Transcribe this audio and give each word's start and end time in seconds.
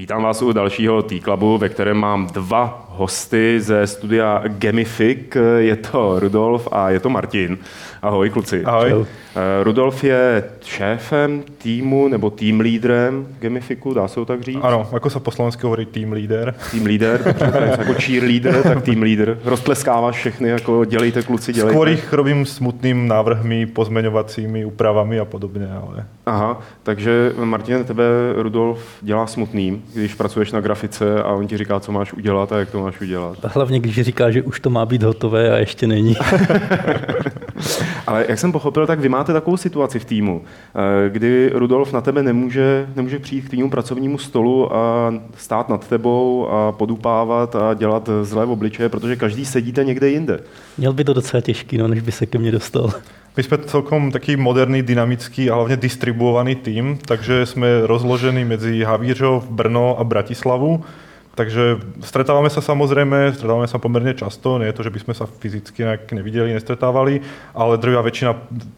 Vítám 0.00 0.22
vás 0.22 0.42
u 0.42 0.52
dalšího 0.52 1.02
T-Clubu, 1.02 1.58
ve 1.58 1.68
kterém 1.68 1.96
mám 1.96 2.26
dva 2.26 2.89
hosty 3.00 3.60
ze 3.60 3.86
studia 3.86 4.42
Gamific. 4.46 5.36
Je 5.58 5.76
to 5.76 6.20
Rudolf 6.20 6.68
a 6.72 6.90
je 6.90 7.00
to 7.00 7.08
Martin. 7.08 7.58
Ahoj 8.02 8.30
kluci. 8.30 8.64
Ahoj. 8.64 9.06
Eh, 9.36 9.64
Rudolf 9.64 10.04
je 10.04 10.44
šéfem 10.64 11.42
týmu 11.58 12.08
nebo 12.08 12.30
tým 12.30 12.60
lídrem 12.60 13.26
Gamifiku, 13.38 13.94
dá 13.94 14.08
se 14.08 14.14
to 14.14 14.24
tak 14.24 14.42
říct? 14.42 14.58
Ano, 14.62 14.88
jako 14.92 15.10
se 15.10 15.20
po 15.20 15.30
slovensky 15.30 15.62
hovorí 15.62 15.86
tým 15.86 16.12
líder. 16.12 16.54
Tým 16.70 16.86
líder, 16.86 17.36
jako 17.78 17.94
cheerleader, 17.94 18.62
tak 18.62 18.82
tým 18.82 19.02
líder. 19.02 19.38
Roztleskáváš 19.44 20.16
všechny, 20.16 20.48
jako 20.48 20.84
dělejte 20.84 21.22
kluci, 21.22 21.52
dělejte. 21.52 21.78
Skôr 21.78 21.88
ich 21.88 22.12
robím 22.12 22.46
smutným 22.46 23.08
návrhmi, 23.08 23.66
pozmeňovacími 23.66 24.64
úpravami 24.64 25.20
a 25.20 25.24
podobně, 25.24 25.68
ale... 25.72 26.06
Aha, 26.26 26.60
takže 26.82 27.32
Martin, 27.44 27.84
tebe 27.84 28.04
Rudolf 28.36 28.80
dělá 29.00 29.26
smutným, 29.26 29.82
když 29.94 30.14
pracuješ 30.14 30.52
na 30.52 30.60
grafice 30.60 31.22
a 31.22 31.28
on 31.32 31.46
ti 31.46 31.56
říká, 31.56 31.80
co 31.80 31.92
máš 31.92 32.12
udělat 32.12 32.52
a 32.52 32.58
jak 32.58 32.70
to 32.70 32.80
máš 32.80 32.89
udělat. 33.00 33.44
A 33.44 33.48
hlavně, 33.48 33.80
když 33.80 34.00
říká, 34.00 34.30
že 34.30 34.42
už 34.42 34.60
to 34.60 34.70
má 34.70 34.86
být 34.86 35.02
hotové 35.02 35.50
a 35.50 35.56
ještě 35.56 35.86
není. 35.86 36.16
Ale 38.06 38.24
jak 38.28 38.38
jsem 38.38 38.52
pochopil, 38.52 38.86
tak 38.86 39.00
vy 39.00 39.08
máte 39.08 39.32
takovou 39.32 39.56
situaci 39.56 39.98
v 39.98 40.04
týmu, 40.04 40.42
eh, 40.44 41.10
kdy 41.10 41.50
Rudolf 41.54 41.92
na 41.92 42.00
tebe 42.00 42.22
nemůže, 42.22 42.86
nemůže 42.96 43.18
přijít 43.18 43.42
k 43.42 43.50
týmu 43.50 43.70
pracovnímu 43.70 44.18
stolu 44.18 44.76
a 44.76 45.14
stát 45.36 45.68
nad 45.68 45.88
tebou 45.88 46.48
a 46.48 46.72
podupávat 46.72 47.56
a 47.56 47.74
dělat 47.74 48.10
zlé 48.22 48.44
obličeje, 48.44 48.88
protože 48.88 49.16
každý 49.16 49.44
sedíte 49.44 49.84
někde 49.84 50.08
jinde. 50.08 50.40
Měl 50.78 50.92
by 50.92 51.04
to 51.04 51.12
docela 51.12 51.40
těžký, 51.40 51.78
no, 51.78 51.88
než 51.88 52.00
by 52.00 52.12
se 52.12 52.26
ke 52.26 52.38
mně 52.38 52.52
dostal. 52.52 52.90
My 53.36 53.42
jsme 53.42 53.58
celkom 53.58 54.12
taký 54.12 54.36
moderný, 54.36 54.82
dynamický 54.82 55.50
a 55.50 55.54
hlavně 55.54 55.76
distribuovaný 55.76 56.54
tým, 56.54 56.98
takže 57.06 57.46
jsme 57.46 57.66
rozložení 57.82 58.44
mezi 58.44 58.82
Havířov, 58.82 59.50
Brno 59.50 59.98
a 59.98 60.04
Bratislavu. 60.04 60.84
Takže 61.30 61.78
stretávame 62.02 62.50
sa 62.50 62.58
samozrejme, 62.58 63.30
stretávame 63.32 63.70
sa 63.70 63.78
pomerne 63.78 64.12
často, 64.18 64.58
nie 64.58 64.66
je 64.66 64.76
to, 64.76 64.82
že 64.82 64.90
by 64.90 64.98
sme 64.98 65.14
sa 65.14 65.30
fyzicky 65.30 65.86
nejak 65.86 66.10
nevideli, 66.10 66.50
nestretávali, 66.50 67.22
ale 67.54 67.78
drvia 67.78 68.02
väčšina 68.02 68.32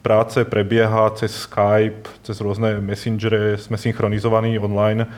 práce 0.04 0.44
prebieha 0.44 1.16
cez 1.16 1.32
Skype, 1.48 2.06
cez 2.20 2.36
rôzne 2.44 2.76
messengere, 2.84 3.56
sme 3.56 3.80
synchronizovaní 3.80 4.60
online. 4.60 5.08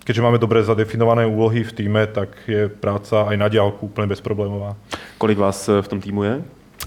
Keďže 0.00 0.24
máme 0.24 0.40
dobre 0.40 0.64
zadefinované 0.64 1.28
úlohy 1.28 1.68
v 1.68 1.74
týme, 1.76 2.08
tak 2.08 2.32
je 2.48 2.72
práca 2.72 3.28
aj 3.28 3.36
na 3.36 3.52
diálku 3.52 3.92
úplne 3.92 4.08
bezproblémová. 4.08 4.72
Kolik 5.20 5.36
vás 5.36 5.68
v 5.68 5.84
tom 5.84 6.00
týmu 6.00 6.24
je? 6.24 6.34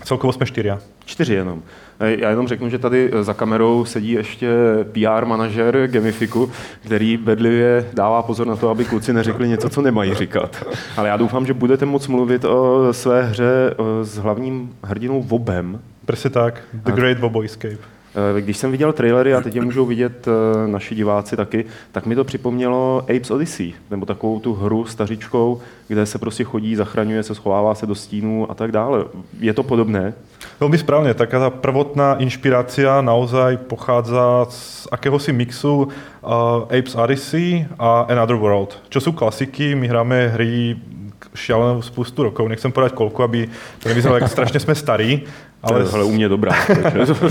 Celkovo 0.01 0.33
jsme 0.33 0.49
čtyři. 0.49 0.73
Čtyři 1.11 1.33
jenom. 1.33 1.61
Já 1.99 2.29
jenom 2.29 2.47
řeknu, 2.47 2.69
že 2.69 2.79
tady 2.79 3.11
za 3.21 3.33
kamerou 3.33 3.85
sedí 3.85 4.11
ještě 4.11 4.47
PR 4.91 5.25
manažer 5.25 5.87
Gamifiku, 5.87 6.51
který 6.85 7.17
bedlivě 7.17 7.85
dává 7.93 8.21
pozor 8.23 8.47
na 8.47 8.55
to, 8.55 8.69
aby 8.69 8.85
kluci 8.85 9.13
neřekli 9.13 9.47
něco, 9.47 9.69
co 9.69 9.81
nemají 9.81 10.13
říkat. 10.13 10.65
Ale 10.97 11.09
já 11.09 11.17
doufám, 11.17 11.45
že 11.45 11.53
budete 11.53 11.85
moc 11.85 12.07
mluvit 12.07 12.45
o 12.45 12.87
své 12.93 13.23
hře 13.23 13.75
s 14.01 14.17
hlavním 14.17 14.75
hrdinou 14.83 15.23
Vobem. 15.23 15.79
Přesně 16.05 16.29
tak. 16.29 16.61
The 16.73 16.91
Great 16.91 17.19
Vobo 17.19 17.41
Escape. 17.41 17.77
Eh, 18.11 18.41
když 18.41 18.57
jsem 18.57 18.71
viděl 18.71 18.93
trailery, 18.93 19.33
a 19.33 19.41
teď 19.41 19.55
je 19.55 19.61
můžou 19.61 19.85
vidět 19.85 20.27
eh, 20.27 20.67
naši 20.67 20.95
diváci 20.95 21.37
taky, 21.37 21.65
tak 21.91 22.05
mi 22.05 22.15
to 22.15 22.23
připomnělo 22.23 23.01
Apes 23.03 23.31
Odyssey, 23.31 23.73
nebo 23.91 24.05
takovou 24.05 24.39
tu 24.39 24.53
hru 24.53 24.85
stařičkou, 24.85 25.61
kde 25.87 26.05
se 26.05 26.19
prostě 26.19 26.43
chodí, 26.43 26.75
zachraňuje 26.75 27.23
se, 27.23 27.35
schovává 27.35 27.75
se 27.75 27.85
do 27.85 27.95
stínů 27.95 28.51
a 28.51 28.53
tak 28.53 28.71
dále. 28.71 29.05
Je 29.39 29.53
to 29.53 29.63
podobné? 29.63 30.13
Veľmi 30.61 30.77
správne, 30.77 31.13
taká 31.13 31.37
tá 31.37 31.49
prvotná 31.53 32.17
inšpirácia 32.17 33.01
naozaj 33.01 33.61
pochádza 33.65 34.45
z 34.49 34.89
akéhosi 34.89 35.33
mixu 35.33 35.85
uh, 35.85 36.65
Apes 36.69 36.97
Odyssey 36.97 37.65
a 37.77 38.09
Another 38.09 38.37
World, 38.37 38.77
čo 38.89 39.01
sú 39.01 39.13
klasiky, 39.13 39.77
my 39.77 39.85
hráme 39.85 40.33
hry 40.33 40.77
šialenú 41.33 41.79
spustu 41.81 42.27
rokov, 42.27 42.49
nechcem 42.49 42.73
povedať 42.73 42.97
koľko, 42.97 43.19
aby 43.23 43.47
to 43.79 43.85
nevyzeralo, 43.87 44.19
jak 44.19 44.33
strašne 44.33 44.59
sme 44.59 44.75
starí. 44.75 45.23
Ale, 45.61 45.85
ale 45.85 46.03
u 46.09 46.13
mňa 46.13 46.27
dobrá. 46.27 46.57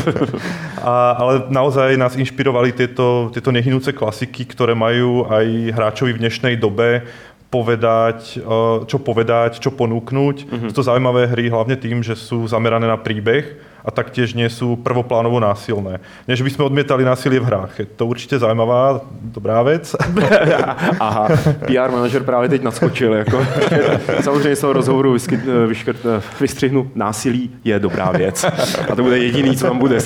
a, 0.86 1.18
ale 1.18 1.34
naozaj 1.50 1.98
nás 1.98 2.14
inšpirovali 2.14 2.70
tieto, 2.70 3.26
tieto 3.34 3.50
nehynúce 3.50 3.90
klasiky, 3.90 4.46
ktoré 4.46 4.78
majú 4.78 5.26
aj 5.26 5.74
hráčovi 5.74 6.14
v 6.14 6.22
dnešnej 6.22 6.54
dobe 6.54 7.02
povedať, 7.50 8.38
čo 8.86 8.96
povedať, 9.02 9.58
čo 9.58 9.74
ponúknuť. 9.74 10.36
Mm-hmm. 10.46 10.68
Sú 10.70 10.74
to 10.78 10.86
zaujímavé 10.86 11.26
hry 11.26 11.50
hlavne 11.50 11.74
tým, 11.74 11.98
že 11.98 12.14
sú 12.14 12.46
zamerané 12.46 12.86
na 12.86 12.94
príbeh 12.94 13.69
a 13.84 13.90
taktiež 13.90 14.34
nie 14.34 14.48
sú 14.50 14.76
prvoplánovo 14.76 15.40
násilné. 15.40 16.00
Nie, 16.28 16.36
že 16.36 16.44
by 16.44 16.50
sme 16.50 16.64
odmietali 16.68 17.04
násilie 17.04 17.40
v 17.40 17.48
hrách. 17.48 17.72
Je 17.78 17.86
to 17.86 18.06
určite 18.06 18.38
zaujímavá, 18.38 19.00
dobrá 19.22 19.62
vec. 19.62 19.96
Aha, 21.00 21.28
PR 21.66 21.90
manažer 21.90 22.22
právě 22.22 22.48
teď 22.48 22.62
naskočil. 22.62 23.14
Jako. 23.14 23.46
Samozřejmě 24.20 24.56
z 24.56 24.60
toho 24.60 24.72
rozhovoru 24.72 25.12
vyskyt, 25.12 25.40
vyškrt, 25.66 25.96
vystřihnu 26.40 26.90
násilí 26.94 27.50
je 27.64 27.78
dobrá 27.78 28.10
věc. 28.10 28.44
A 28.90 28.96
to 28.96 29.02
bude 29.02 29.18
jediný, 29.18 29.56
co 29.56 29.66
vám 29.66 29.78
bude. 29.78 29.98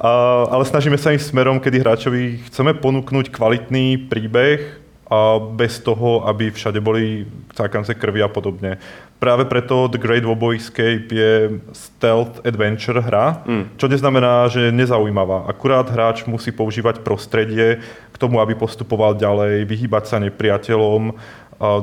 a, 0.00 0.10
ale 0.50 0.64
snažíme 0.64 0.98
sa 0.98 1.12
ísť 1.12 1.30
smerom, 1.32 1.60
kedy 1.60 1.78
hráčovi 1.82 2.40
chceme 2.46 2.74
ponúknuť 2.74 3.30
kvalitný 3.30 4.08
príbeh, 4.10 4.85
a 5.06 5.38
bez 5.38 5.78
toho, 5.78 6.26
aby 6.26 6.50
všade 6.50 6.82
boli 6.82 7.26
cákance 7.54 7.94
krvi 7.94 8.22
a 8.22 8.28
podobne. 8.28 8.78
Práve 9.16 9.46
preto 9.46 9.88
The 9.88 10.02
Great 10.02 10.26
Wobo 10.26 10.52
Escape 10.52 11.08
je 11.08 11.62
stealth 11.72 12.42
adventure 12.44 13.00
hra, 13.00 13.40
mm. 13.46 13.80
čo 13.80 13.86
neznamená, 13.88 14.50
že 14.50 14.68
je 14.68 14.76
nezaujímavá. 14.76 15.46
Akurát 15.48 15.88
hráč 15.88 16.26
musí 16.26 16.52
používať 16.52 17.00
prostredie 17.00 17.80
k 18.12 18.16
tomu, 18.18 18.42
aby 18.42 18.58
postupoval 18.58 19.16
ďalej, 19.16 19.64
vyhýbať 19.64 20.04
sa 20.10 20.16
nepriateľom, 20.20 21.16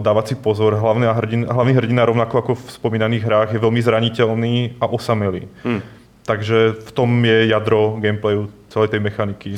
dávať 0.03 0.25
si 0.29 0.35
pozor. 0.38 0.78
Hlavný 0.78 1.09
hrdina, 1.09 1.50
hlavný 1.50 1.73
hrdina, 1.73 2.05
rovnako 2.05 2.35
ako 2.38 2.51
v 2.59 2.66
spomínaných 2.69 3.25
hrách, 3.25 3.50
je 3.55 3.63
veľmi 3.63 3.81
zraniteľný 3.81 4.55
a 4.78 4.85
osamelý. 4.91 5.50
Mm. 5.66 5.81
Takže 6.23 6.85
v 6.85 6.91
tom 6.94 7.09
je 7.23 7.50
jadro 7.50 7.97
gameplayu 7.97 8.51
celej 8.69 8.94
tej 8.94 9.01
mechaniky. 9.01 9.51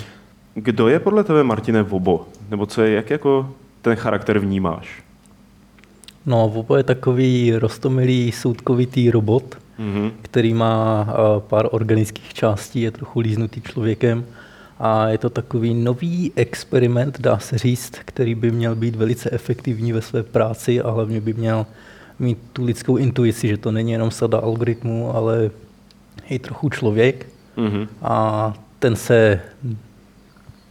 Kdo 0.57 0.87
je 0.87 0.99
podle 0.99 1.23
tebe, 1.23 1.43
Martine, 1.43 1.83
Vobo? 1.83 2.27
Nebo 2.49 2.65
co 2.65 2.81
je, 2.81 2.95
jak 2.95 3.09
jako 3.09 3.49
ten 3.81 3.95
charakter 3.95 4.39
vnímáš? 4.39 5.03
No, 6.25 6.49
Vobo 6.49 6.75
je 6.75 6.83
takový 6.83 7.55
rostomilý, 7.55 8.31
soudkovitý 8.31 9.11
robot, 9.11 9.57
mm-hmm. 9.79 10.11
který 10.21 10.53
má 10.53 11.07
pár 11.39 11.67
organických 11.71 12.33
částí, 12.33 12.81
je 12.81 12.91
trochu 12.91 13.19
líznutý 13.19 13.61
člověkem. 13.61 14.25
A 14.79 15.07
je 15.07 15.17
to 15.17 15.29
takový 15.29 15.73
nový 15.73 16.31
experiment, 16.35 17.21
dá 17.21 17.39
se 17.39 17.57
říct, 17.57 17.91
který 18.05 18.35
by 18.35 18.51
měl 18.51 18.75
být 18.75 18.95
velice 18.95 19.29
efektivní 19.31 19.93
ve 19.93 20.01
své 20.01 20.23
práci 20.23 20.81
a 20.81 20.91
hlavně 20.91 21.21
by 21.21 21.33
měl 21.33 21.65
mít 22.19 22.37
tu 22.53 22.65
lidskou 22.65 22.97
intuici, 22.97 23.47
že 23.47 23.57
to 23.57 23.71
není 23.71 23.91
jenom 23.91 24.11
sada 24.11 24.37
algoritmů, 24.37 25.15
ale 25.15 25.51
i 26.29 26.39
trochu 26.39 26.69
člověk. 26.69 27.27
Mm-hmm. 27.57 27.87
A 28.01 28.53
ten 28.79 28.95
se 28.95 29.41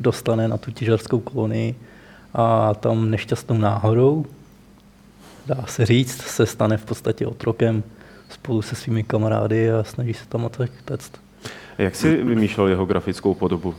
dostane 0.00 0.48
na 0.48 0.56
tu 0.56 0.70
těžařskou 0.70 1.20
kolonii 1.20 1.74
a 2.34 2.74
tam 2.74 3.10
nešťastnou 3.10 3.58
náhodou, 3.58 4.26
dá 5.46 5.64
se 5.66 5.86
říct, 5.86 6.22
se 6.22 6.46
stane 6.46 6.76
v 6.76 6.84
podstatě 6.84 7.26
otrokem 7.26 7.82
spolu 8.28 8.62
se 8.62 8.74
svými 8.74 9.02
kamarády 9.02 9.72
a 9.72 9.84
snaží 9.84 10.14
se 10.14 10.26
tam 10.28 10.44
utéct. 10.44 11.12
Jak 11.78 11.96
jsi 11.96 12.22
vymýšlel 12.22 12.68
jeho 12.68 12.86
grafickou 12.86 13.34
podobu? 13.34 13.74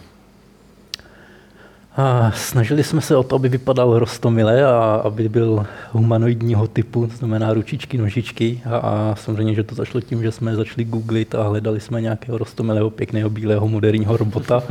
A 1.98 2.32
snažili 2.32 2.84
jsme 2.84 3.02
se 3.02 3.16
o 3.16 3.24
to, 3.24 3.36
aby 3.36 3.50
vypadal 3.50 4.00
rostomile 4.00 4.66
a 4.66 5.02
aby 5.04 5.30
byl 5.30 5.66
humanoidního 5.92 6.68
typu, 6.68 7.10
znamená 7.18 7.54
ručičky, 7.54 7.98
nožičky. 7.98 8.62
A, 8.66 8.78
a 8.78 9.16
samozřejmě, 9.16 9.54
že 9.56 9.64
to 9.64 9.76
zašlo 9.76 10.02
tím, 10.02 10.24
že 10.24 10.32
jsme 10.32 10.56
začali 10.56 10.84
googlit 10.84 11.36
a 11.36 11.44
hledali 11.44 11.80
jsme 11.80 12.02
nějakého 12.02 12.38
rostomilého, 12.38 12.90
pěkného, 12.90 13.30
bílého, 13.30 13.68
moderního 13.68 14.18
robota. 14.18 14.64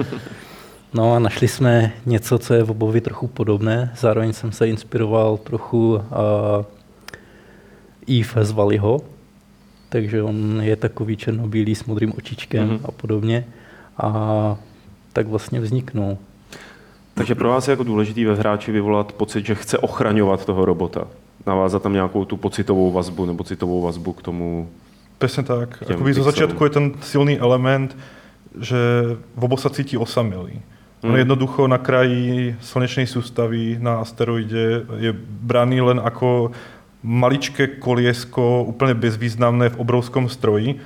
No 0.94 1.14
a 1.14 1.18
našli 1.18 1.48
jsme 1.48 1.92
něco, 2.06 2.38
co 2.38 2.54
je 2.54 2.62
v 2.62 2.70
obovi 2.70 3.00
trochu 3.00 3.26
podobné. 3.26 3.92
Zároveň 3.96 4.32
jsem 4.32 4.52
se 4.52 4.68
inspiroval 4.68 5.36
trochu 5.36 5.94
uh, 5.94 6.00
Eve 8.20 8.44
z 8.44 8.50
Valiho, 8.50 9.00
takže 9.88 10.22
on 10.22 10.60
je 10.62 10.76
takový 10.76 11.16
černobílý 11.16 11.74
s 11.74 11.84
modrým 11.84 12.12
očičkem 12.18 12.68
mm-hmm. 12.68 12.80
a 12.84 12.90
podobně. 12.90 13.44
A 13.98 14.56
tak 15.12 15.26
vlastně 15.26 15.60
vzniknul. 15.60 16.18
Takže 17.14 17.34
pro 17.34 17.48
vás 17.48 17.68
je 17.68 17.72
jako 17.72 17.84
důležitý 17.84 18.24
ve 18.24 18.34
hráči 18.34 18.72
vyvolat 18.72 19.12
pocit, 19.12 19.46
že 19.46 19.54
chce 19.54 19.78
ochraňovat 19.78 20.44
toho 20.44 20.64
robota. 20.64 21.06
Navázat 21.46 21.82
tam 21.82 21.92
nějakou 21.92 22.24
tu 22.24 22.36
pocitovou 22.36 22.92
vazbu 22.92 23.26
nebo 23.26 23.44
citovou 23.44 23.82
vazbu 23.82 24.12
k 24.12 24.22
tomu. 24.22 24.68
Přesně 25.18 25.42
tak. 25.42 25.82
Akoby 25.90 26.14
zo 26.14 26.22
začiatku 26.22 26.64
je 26.64 26.70
ten 26.70 26.92
silný 27.00 27.38
element, 27.38 27.96
že 28.60 28.76
Vobo 29.36 29.56
sa 29.56 29.70
cíti 29.70 29.98
osamelý. 29.98 30.62
On 31.04 31.12
jednoducho 31.12 31.68
na 31.68 31.76
kraji 31.76 32.56
slnečnej 32.64 33.04
sústavy 33.04 33.76
na 33.76 34.00
asteroide 34.00 34.88
je 35.04 35.12
braný 35.44 35.84
len 35.84 36.00
ako 36.00 36.56
maličké 37.04 37.76
koliesko, 37.76 38.64
úplne 38.64 38.96
bezvýznamné 38.96 39.76
v 39.76 39.80
obrovskom 39.84 40.32
stroji 40.32 40.80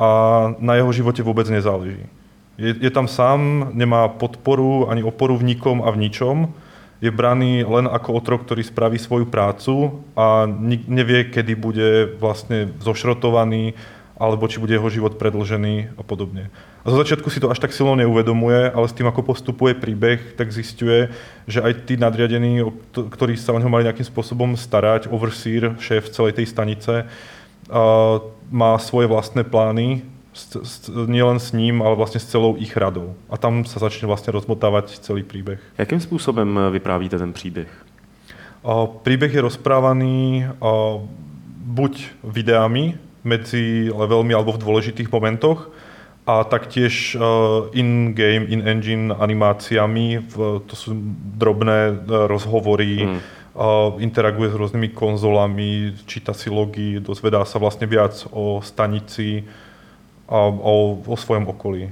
a 0.00 0.08
na 0.56 0.80
jeho 0.80 0.88
živote 0.96 1.20
vôbec 1.20 1.44
nezáleží. 1.52 2.08
Je, 2.56 2.72
je 2.72 2.88
tam 2.88 3.04
sám, 3.04 3.68
nemá 3.76 4.08
podporu 4.08 4.88
ani 4.88 5.04
oporu 5.04 5.36
v 5.36 5.52
nikom 5.52 5.84
a 5.84 5.92
v 5.92 6.08
ničom. 6.08 6.48
je 7.00 7.08
braný 7.08 7.64
len 7.64 7.88
ako 7.88 8.20
otrok, 8.20 8.44
ktorý 8.44 8.60
spraví 8.60 9.00
svoju 9.00 9.28
prácu 9.28 10.04
a 10.12 10.44
nevie, 10.88 11.32
kedy 11.32 11.52
bude 11.56 11.88
vlastne 12.20 12.72
zošrotovaný, 12.80 13.72
alebo 14.20 14.44
či 14.44 14.60
bude 14.60 14.76
jeho 14.76 14.92
život 14.92 15.16
predlžený 15.16 15.96
a 15.96 16.02
podobne. 16.04 16.52
A 16.84 16.86
zo 16.92 17.00
začiatku 17.00 17.32
si 17.32 17.40
to 17.40 17.48
až 17.48 17.56
tak 17.56 17.72
silno 17.72 17.96
neuvedomuje, 17.96 18.68
ale 18.68 18.84
s 18.84 18.92
tým, 18.92 19.08
ako 19.08 19.32
postupuje 19.32 19.72
príbeh, 19.72 20.36
tak 20.36 20.52
zistuje, 20.52 21.08
že 21.48 21.64
aj 21.64 21.88
tí 21.88 21.96
nadriadení, 21.96 22.60
ktorí 22.92 23.40
sa 23.40 23.56
o 23.56 23.58
neho 23.58 23.72
mali 23.72 23.88
nejakým 23.88 24.04
spôsobom 24.04 24.60
starať, 24.60 25.08
overseer, 25.08 25.72
šéf 25.80 26.12
celej 26.12 26.36
tej 26.36 26.52
stanice, 26.52 27.08
má 28.52 28.72
svoje 28.76 29.08
vlastné 29.08 29.40
plány, 29.48 30.04
nielen 31.06 31.40
s 31.40 31.52
ním, 31.52 31.82
ale 31.82 31.96
vlastně 31.96 32.20
s 32.20 32.26
celou 32.26 32.56
ich 32.56 32.76
radou. 32.76 33.14
A 33.30 33.36
tam 33.36 33.64
se 33.64 33.78
začne 33.78 34.06
vlastně 34.06 34.30
rozmotávat 34.30 34.90
celý 34.90 35.22
příběh. 35.22 35.60
Jakým 35.78 36.00
způsobem 36.00 36.58
eh, 36.58 36.70
vyprávíte 36.70 37.18
ten 37.18 37.32
příběh? 37.32 37.68
Príbeh 39.02 39.34
je 39.34 39.40
rozprávaný 39.40 40.46
buď 41.64 42.06
videami 42.24 42.98
medzi 43.22 43.92
levelmi 43.92 44.34
alebo 44.34 44.56
v 44.56 44.62
dôležitých 44.62 45.12
momentoch 45.12 45.68
a 46.28 46.44
taktiež 46.44 47.16
in-game, 47.72 48.44
in-engine 48.46 49.10
animáciami. 49.10 50.30
To 50.36 50.74
sú 50.76 50.94
drobné 51.40 51.78
e, 51.90 51.92
rozhovory, 52.28 53.08
mm. 53.08 53.20
interaguje 53.98 54.52
s 54.52 54.56
rôznymi 54.56 54.88
konzolami, 54.94 55.96
číta 56.06 56.36
si 56.36 56.52
logy, 56.52 57.00
dozvedá 57.00 57.42
sa 57.48 57.58
vlastne 57.58 57.88
viac 57.88 58.28
o 58.30 58.62
stanici, 58.62 59.42
a 60.30 60.46
o, 60.46 61.02
o 61.06 61.16
svém 61.16 61.46
okolí. 61.46 61.90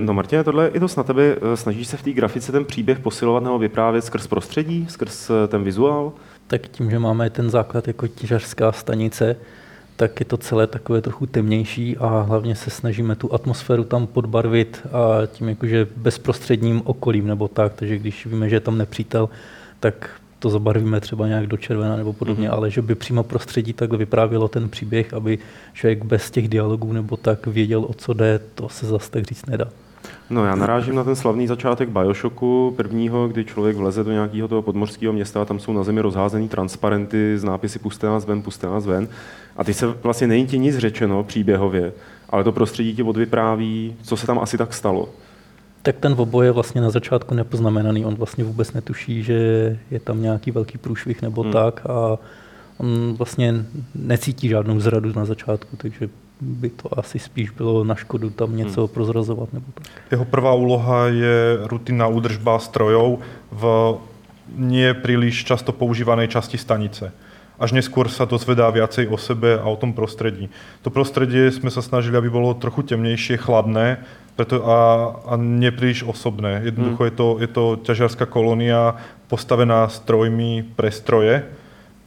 No, 0.00 0.12
Martina, 0.12 0.44
tohle 0.44 0.70
je 0.74 0.80
dost 0.80 0.96
na 0.96 1.02
tebe. 1.02 1.36
Eh, 1.36 1.56
snažíš 1.56 1.88
se 1.88 1.96
v 1.96 2.02
té 2.02 2.12
grafice 2.12 2.52
ten 2.52 2.64
příběh 2.64 2.98
posilovat 2.98 3.42
nebo 3.42 3.58
vyprávět 3.58 4.04
skrz 4.04 4.26
prostředí, 4.26 4.86
skrz 4.90 5.30
ten 5.48 5.64
vizuál? 5.64 6.12
Tak 6.46 6.68
tím, 6.68 6.90
že 6.90 6.98
máme 6.98 7.30
ten 7.30 7.50
základ 7.50 7.88
jako 7.88 8.06
těžařská 8.06 8.72
stanice, 8.72 9.36
tak 10.00 10.20
je 10.20 10.26
to 10.26 10.36
celé 10.36 10.66
takové 10.66 11.00
trochu 11.00 11.26
temnější 11.26 11.96
a 11.96 12.20
hlavně 12.20 12.54
se 12.54 12.70
snažíme 12.70 13.16
tu 13.16 13.34
atmosféru 13.34 13.84
tam 13.84 14.06
podbarvit 14.06 14.86
a 14.92 15.26
tím 15.26 15.48
jakože 15.48 15.86
bezprostředním 15.96 16.82
okolím 16.84 17.26
nebo 17.26 17.48
tak, 17.48 17.72
takže 17.74 17.98
když 17.98 18.26
víme, 18.26 18.48
že 18.48 18.56
je 18.56 18.60
tam 18.60 18.78
nepřítel, 18.78 19.28
tak 19.80 20.10
to 20.38 20.50
zabarvíme 20.50 21.00
třeba 21.00 21.28
nějak 21.28 21.46
do 21.46 21.56
červena 21.56 21.96
nebo 21.96 22.12
podobně, 22.12 22.48
mm-hmm. 22.48 22.54
ale 22.54 22.70
že 22.70 22.82
by 22.82 22.94
přímo 22.94 23.22
prostředí 23.22 23.72
tak 23.72 23.92
vyprávělo 23.92 24.48
ten 24.48 24.68
příběh, 24.68 25.14
aby 25.14 25.38
člověk 25.74 26.04
bez 26.04 26.30
těch 26.30 26.48
dialogů 26.48 26.92
nebo 26.92 27.16
tak 27.16 27.46
věděl, 27.46 27.84
o 27.84 27.94
co 27.94 28.12
jde, 28.12 28.40
to 28.54 28.68
se 28.68 28.86
zase 28.86 29.10
tak 29.10 29.24
říct 29.24 29.46
nedá. 29.46 29.68
No 30.30 30.44
já 30.44 30.54
narážím 30.54 30.94
na 30.94 31.04
ten 31.04 31.16
slavný 31.16 31.46
začátek 31.46 31.88
Bioshocku 31.88 32.74
prvního, 32.76 33.28
kdy 33.28 33.44
člověk 33.44 33.76
vleze 33.76 34.04
do 34.04 34.12
nějakého 34.12 34.48
toho 34.48 34.62
podmořského 34.62 35.12
města 35.12 35.42
a 35.42 35.44
tam 35.44 35.58
jsou 35.58 35.72
na 35.72 35.82
zemi 35.82 36.00
rozházený 36.00 36.48
transparenty 36.48 37.38
z 37.38 37.44
nápisy 37.44 37.78
puste 37.78 38.06
nás 38.06 38.24
ven, 38.24 38.42
puste 38.42 38.66
nás 38.66 38.86
ven. 38.86 39.08
A 39.56 39.64
teď 39.64 39.76
se 39.76 39.86
vlastně 39.86 40.26
není 40.26 40.46
ti 40.46 40.58
nic 40.58 40.78
řečeno 40.78 41.24
příběhově, 41.24 41.92
ale 42.30 42.44
to 42.44 42.52
prostředí 42.52 42.94
ti 42.94 43.02
odvypráví, 43.02 43.96
co 44.02 44.16
se 44.16 44.26
tam 44.26 44.38
asi 44.38 44.58
tak 44.58 44.74
stalo. 44.74 45.08
Tak 45.82 45.96
ten 45.96 46.14
oboj 46.18 46.46
je 46.46 46.52
vlastně 46.52 46.80
na 46.80 46.90
začátku 46.90 47.34
nepoznamenaný. 47.34 48.04
On 48.04 48.14
vlastně 48.14 48.44
vůbec 48.44 48.72
netuší, 48.72 49.22
že 49.22 49.34
je 49.90 50.00
tam 50.00 50.22
nějaký 50.22 50.50
velký 50.50 50.78
průšvih 50.78 51.22
nebo 51.22 51.42
hmm. 51.42 51.52
tak 51.52 51.86
a 51.86 52.18
on 52.78 53.14
vlastně 53.18 53.54
necítí 53.94 54.48
žádnou 54.48 54.80
zradu 54.80 55.12
na 55.16 55.24
začátku, 55.24 55.76
takže 55.76 56.08
by 56.40 56.70
to 56.70 56.98
asi 56.98 57.18
spíš 57.18 57.50
bylo 57.50 57.84
na 57.84 57.94
škodu 57.94 58.30
tam 58.30 58.56
něco 58.56 58.80
hmm. 58.80 58.88
prozrazovat. 58.88 59.52
Nebo 59.52 59.66
tak. 59.74 59.86
Jeho 60.10 60.24
prvá 60.24 60.52
úloha 60.52 61.06
je 61.06 61.58
rutinná 61.62 62.06
údržba 62.06 62.58
strojov 62.58 63.18
v 63.52 63.62
nie 64.56 64.94
príliš 64.94 65.44
často 65.44 65.72
používanej 65.72 66.28
časti 66.28 66.58
stanice 66.58 67.12
až 67.60 67.76
neskôr 67.76 68.08
sa 68.08 68.24
dozvedá 68.24 68.72
viacej 68.72 69.12
o 69.12 69.20
sebe 69.20 69.60
a 69.60 69.68
o 69.68 69.76
tom 69.76 69.92
prostredí. 69.92 70.48
To 70.80 70.88
prostredie 70.88 71.52
sme 71.52 71.68
sa 71.68 71.84
snažili, 71.84 72.16
aby 72.16 72.32
bolo 72.32 72.56
trochu 72.56 72.88
temnejšie, 72.88 73.36
chladné 73.36 74.00
preto 74.32 74.64
a, 74.64 74.78
a 75.28 75.32
nepríliš 75.36 76.08
osobné. 76.08 76.64
Jednoducho 76.64 77.04
hmm. 77.04 77.08
je, 77.12 77.14
to, 77.14 77.28
je 77.44 77.48
to 77.52 77.64
ťažiarská 77.84 78.24
kolónia 78.24 78.96
postavená 79.28 79.84
strojmi 79.92 80.64
pre 80.72 80.88
stroje, 80.88 81.44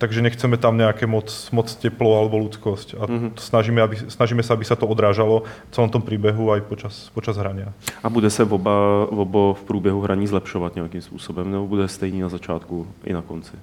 takže 0.04 0.20
nechceme 0.20 0.60
tam 0.60 0.76
nejaké 0.76 1.08
moc, 1.08 1.32
moc 1.56 1.72
teplo 1.80 2.20
alebo 2.20 2.36
ľudskosť. 2.44 3.00
A 3.00 3.04
mm-hmm. 3.08 3.32
snažíme, 3.40 3.80
aby, 3.80 3.96
snažíme 4.12 4.44
sa, 4.44 4.60
aby 4.60 4.68
sa 4.68 4.76
to 4.76 4.84
odrážalo 4.84 5.48
v 5.48 5.72
celom 5.72 5.88
tom 5.88 6.04
príbehu 6.04 6.52
aj 6.52 6.68
počas, 6.68 7.08
počas 7.16 7.40
hrania. 7.40 7.72
A 8.04 8.12
bude 8.12 8.28
se 8.28 8.44
oba, 8.44 9.08
obo 9.08 9.56
v 9.56 9.64
průběhu 9.64 10.04
hraní 10.04 10.28
zlepšovat 10.28 10.76
nějakým 10.76 11.02
způsobem, 11.02 11.48
nebo 11.52 11.68
bude 11.68 11.88
stejný 11.88 12.20
na 12.20 12.30
začátku 12.30 12.84
i 13.08 13.14
na 13.16 13.24
konci? 13.24 13.56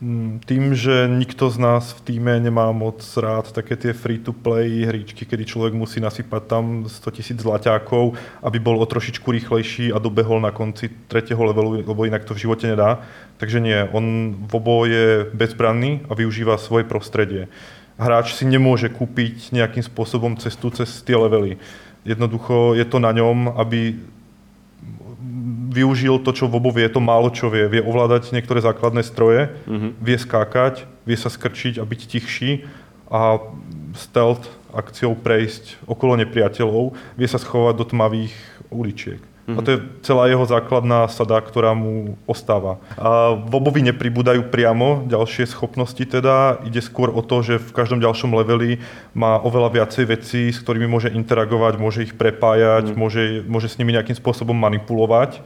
Mm, 0.00 0.40
tým, 0.48 0.72
že 0.72 1.04
nikto 1.12 1.52
z 1.52 1.60
nás 1.60 1.92
v 1.92 2.00
týme 2.00 2.40
nemá 2.40 2.72
moc 2.72 3.04
rád 3.20 3.52
také 3.52 3.76
tie 3.76 3.92
free-to-play 3.92 4.88
hríčky, 4.88 5.28
kedy 5.28 5.44
človek 5.44 5.76
musí 5.76 6.00
nasypať 6.00 6.42
tam 6.48 6.88
100 6.88 7.16
tisíc 7.20 7.36
zlaťákov, 7.36 8.16
aby 8.40 8.58
bol 8.64 8.80
o 8.80 8.88
trošičku 8.88 9.28
rýchlejší 9.28 9.92
a 9.92 10.00
dobehol 10.00 10.40
na 10.40 10.56
konci 10.56 10.88
tretieho 11.04 11.44
levelu, 11.44 11.84
lebo 11.84 12.08
inak 12.08 12.24
to 12.24 12.32
v 12.32 12.48
živote 12.48 12.64
nedá. 12.64 13.04
Takže 13.36 13.60
nie, 13.60 13.76
on 13.92 14.32
v 14.48 14.52
obo 14.56 14.88
je 14.88 15.28
bezbranný 15.36 16.00
a 16.08 16.16
využíva 16.16 16.56
svoje 16.56 16.88
prostredie. 16.88 17.52
Hráč 18.00 18.32
si 18.32 18.48
nemôže 18.48 18.88
kúpiť 18.88 19.52
nejakým 19.52 19.84
spôsobom 19.84 20.40
cestu 20.40 20.72
cez 20.72 20.88
tie 21.04 21.12
levely. 21.12 21.60
Jednoducho 22.08 22.72
je 22.72 22.88
to 22.88 22.96
na 23.04 23.12
ňom, 23.12 23.52
aby 23.52 24.00
využil 25.70 26.18
to, 26.26 26.34
čo 26.34 26.50
Vobo 26.50 26.74
vie, 26.74 26.90
to 26.90 26.98
málo 26.98 27.30
čo 27.30 27.46
vie. 27.46 27.70
Vie 27.70 27.78
ovládať 27.78 28.34
niektoré 28.34 28.58
základné 28.58 29.06
stroje, 29.06 29.54
mm-hmm. 29.70 29.90
vie 30.02 30.16
skákať, 30.18 30.84
vie 31.06 31.14
sa 31.14 31.30
skrčiť 31.30 31.78
a 31.78 31.86
byť 31.86 32.00
tichší 32.10 32.66
a 33.06 33.38
stealth 33.94 34.50
akciou 34.74 35.14
prejsť 35.14 35.78
okolo 35.86 36.18
nepriateľov, 36.18 36.94
vie 37.14 37.28
sa 37.30 37.38
schovať 37.38 37.74
do 37.78 37.84
tmavých 37.86 38.34
uličiek. 38.70 39.29
Mm-hmm. 39.50 39.58
A 39.58 39.60
to 39.66 39.70
je 39.74 39.82
celá 40.06 40.30
jeho 40.30 40.46
základná 40.46 41.10
sada, 41.10 41.42
ktorá 41.42 41.74
mu 41.74 42.14
ostáva. 42.30 42.78
A 42.94 43.34
Vobovi 43.34 43.82
nepribúdajú 43.82 44.46
priamo 44.48 45.04
ďalšie 45.10 45.50
schopnosti 45.50 46.00
teda, 46.00 46.62
ide 46.62 46.78
skôr 46.78 47.10
o 47.10 47.20
to, 47.20 47.42
že 47.42 47.58
v 47.58 47.74
každom 47.74 47.98
ďalšom 47.98 48.30
leveli 48.30 48.78
má 49.10 49.42
oveľa 49.42 49.82
viacej 49.82 50.04
vecí, 50.06 50.42
s 50.54 50.62
ktorými 50.62 50.86
môže 50.86 51.10
interagovať, 51.10 51.74
môže 51.82 52.06
ich 52.06 52.14
prepájať, 52.14 52.94
mm-hmm. 52.94 53.00
môže, 53.00 53.22
môže 53.50 53.68
s 53.68 53.78
nimi 53.82 53.90
nejakým 53.90 54.14
spôsobom 54.14 54.54
manipulovať 54.54 55.42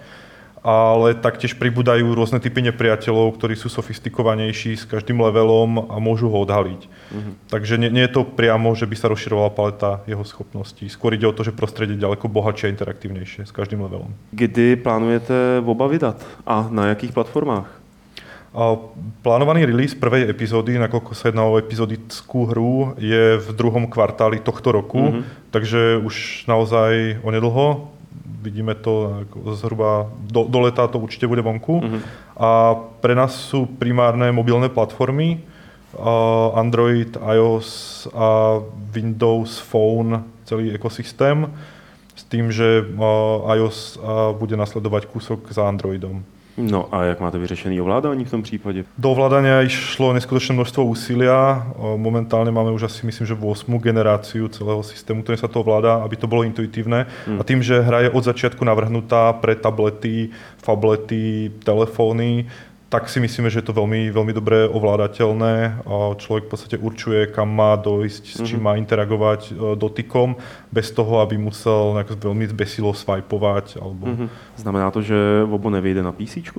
ale 0.64 1.12
taktiež 1.12 1.60
pribúdajú 1.60 2.16
rôzne 2.16 2.40
typy 2.40 2.64
nepriateľov, 2.64 3.36
ktorí 3.36 3.52
sú 3.52 3.68
sofistikovanejší 3.68 4.80
s 4.80 4.88
každým 4.88 5.20
levelom 5.20 5.92
a 5.92 6.00
môžu 6.00 6.32
ho 6.32 6.40
odhaliť. 6.40 6.88
Mm-hmm. 6.88 7.34
Takže 7.52 7.76
nie, 7.76 7.92
nie 7.92 8.08
je 8.08 8.16
to 8.16 8.24
priamo, 8.24 8.72
že 8.72 8.88
by 8.88 8.96
sa 8.96 9.12
rozširovala 9.12 9.52
paleta 9.52 10.00
jeho 10.08 10.24
schopností. 10.24 10.88
Skôr 10.88 11.20
ide 11.20 11.28
o 11.28 11.36
to, 11.36 11.44
že 11.44 11.52
prostredie 11.52 12.00
je 12.00 12.04
ďaleko 12.08 12.32
bohatšie 12.32 12.72
a 12.72 12.74
interaktívnejšie 12.80 13.44
s 13.44 13.52
každým 13.52 13.84
levelom. 13.84 14.16
Kdy 14.32 14.80
plánujete 14.80 15.60
oba 15.60 15.84
vydat 15.84 16.24
a 16.48 16.64
na 16.72 16.96
jakých 16.96 17.12
platformách? 17.12 17.84
Plánovaný 19.20 19.66
release 19.66 19.98
prvej 19.98 20.30
epizódy, 20.30 20.78
nakoľko 20.78 21.10
sa 21.12 21.28
jedná 21.28 21.42
o 21.42 21.58
epizodickú 21.58 22.46
hru, 22.46 22.94
je 23.02 23.42
v 23.42 23.48
druhom 23.50 23.90
kvartáli 23.90 24.38
tohto 24.38 24.70
roku, 24.70 25.10
mm-hmm. 25.10 25.50
takže 25.50 25.98
už 25.98 26.46
naozaj 26.46 27.18
onedlho 27.26 27.90
vidíme 28.44 28.76
to 28.76 29.24
zhruba 29.56 30.12
do, 30.28 30.44
do 30.44 30.60
leta 30.60 30.84
to 30.84 31.00
určite 31.00 31.24
bude 31.24 31.40
vonku. 31.40 31.80
Mm-hmm. 31.80 32.00
A 32.36 32.76
pre 33.00 33.16
nás 33.16 33.32
sú 33.32 33.64
primárne 33.64 34.28
mobilné 34.28 34.68
platformy, 34.68 35.40
Android, 36.52 37.16
iOS 37.16 38.04
a 38.12 38.60
Windows 38.92 39.62
Phone, 39.64 40.26
celý 40.44 40.76
ekosystém, 40.76 41.48
s 42.12 42.22
tým, 42.28 42.52
že 42.52 42.84
iOS 43.48 43.96
bude 44.36 44.58
nasledovať 44.58 45.06
kúsok 45.08 45.54
za 45.54 45.64
Androidom. 45.64 46.26
No 46.56 46.94
a 46.94 47.04
jak 47.04 47.20
máte 47.20 47.38
vyřešený 47.38 47.80
ovládání 47.80 48.24
v 48.24 48.30
tom 48.30 48.42
případě? 48.42 48.84
Do 48.98 49.10
ovládania 49.10 49.66
išlo 49.66 50.14
neskutočné 50.14 50.54
množstvo 50.54 50.86
úsilia. 50.86 51.66
Momentálne 51.98 52.54
máme 52.54 52.70
už 52.70 52.86
asi, 52.86 53.06
myslím, 53.06 53.26
že 53.26 53.34
8 53.34 53.78
generáciu 53.82 54.46
celého 54.48 54.82
systému, 54.86 55.26
ktorý 55.26 55.34
sa 55.38 55.50
to 55.50 55.60
ovláda, 55.66 56.06
aby 56.06 56.14
to 56.14 56.30
bolo 56.30 56.46
intuitívne. 56.46 57.10
Hmm. 57.26 57.40
A 57.40 57.42
tým, 57.42 57.58
že 57.58 57.82
hra 57.82 58.06
je 58.06 58.14
od 58.14 58.22
začiatku 58.22 58.62
navrhnutá 58.62 59.34
pre 59.42 59.58
tablety, 59.58 60.30
fablety, 60.62 61.50
telefóny, 61.66 62.46
tak 62.94 63.10
si 63.10 63.18
myslíme, 63.18 63.50
že 63.50 63.58
je 63.58 63.66
to 63.66 63.74
veľmi, 63.74 64.14
veľmi 64.14 64.30
dobre 64.30 64.70
ovládateľné. 64.70 65.82
Človek 66.14 66.46
v 66.46 66.50
podstate 66.54 66.76
určuje, 66.78 67.26
kam 67.26 67.50
má 67.50 67.74
dojsť, 67.74 68.22
s 68.22 68.38
čím 68.46 68.62
mm-hmm. 68.62 68.70
má 68.70 68.78
interagovať 68.78 69.40
e, 69.50 69.52
dotykom, 69.74 70.38
bez 70.70 70.94
toho, 70.94 71.18
aby 71.18 71.34
musel 71.34 71.98
veľmi 71.98 72.46
zbesilo 72.54 72.94
swipovať. 72.94 73.82
Alebo... 73.82 74.06
Mm-hmm. 74.06 74.28
Znamená 74.62 74.94
to, 74.94 75.02
že 75.02 75.42
Bobo 75.42 75.74
nevyjde 75.74 76.06
na 76.06 76.14
PC? 76.14 76.54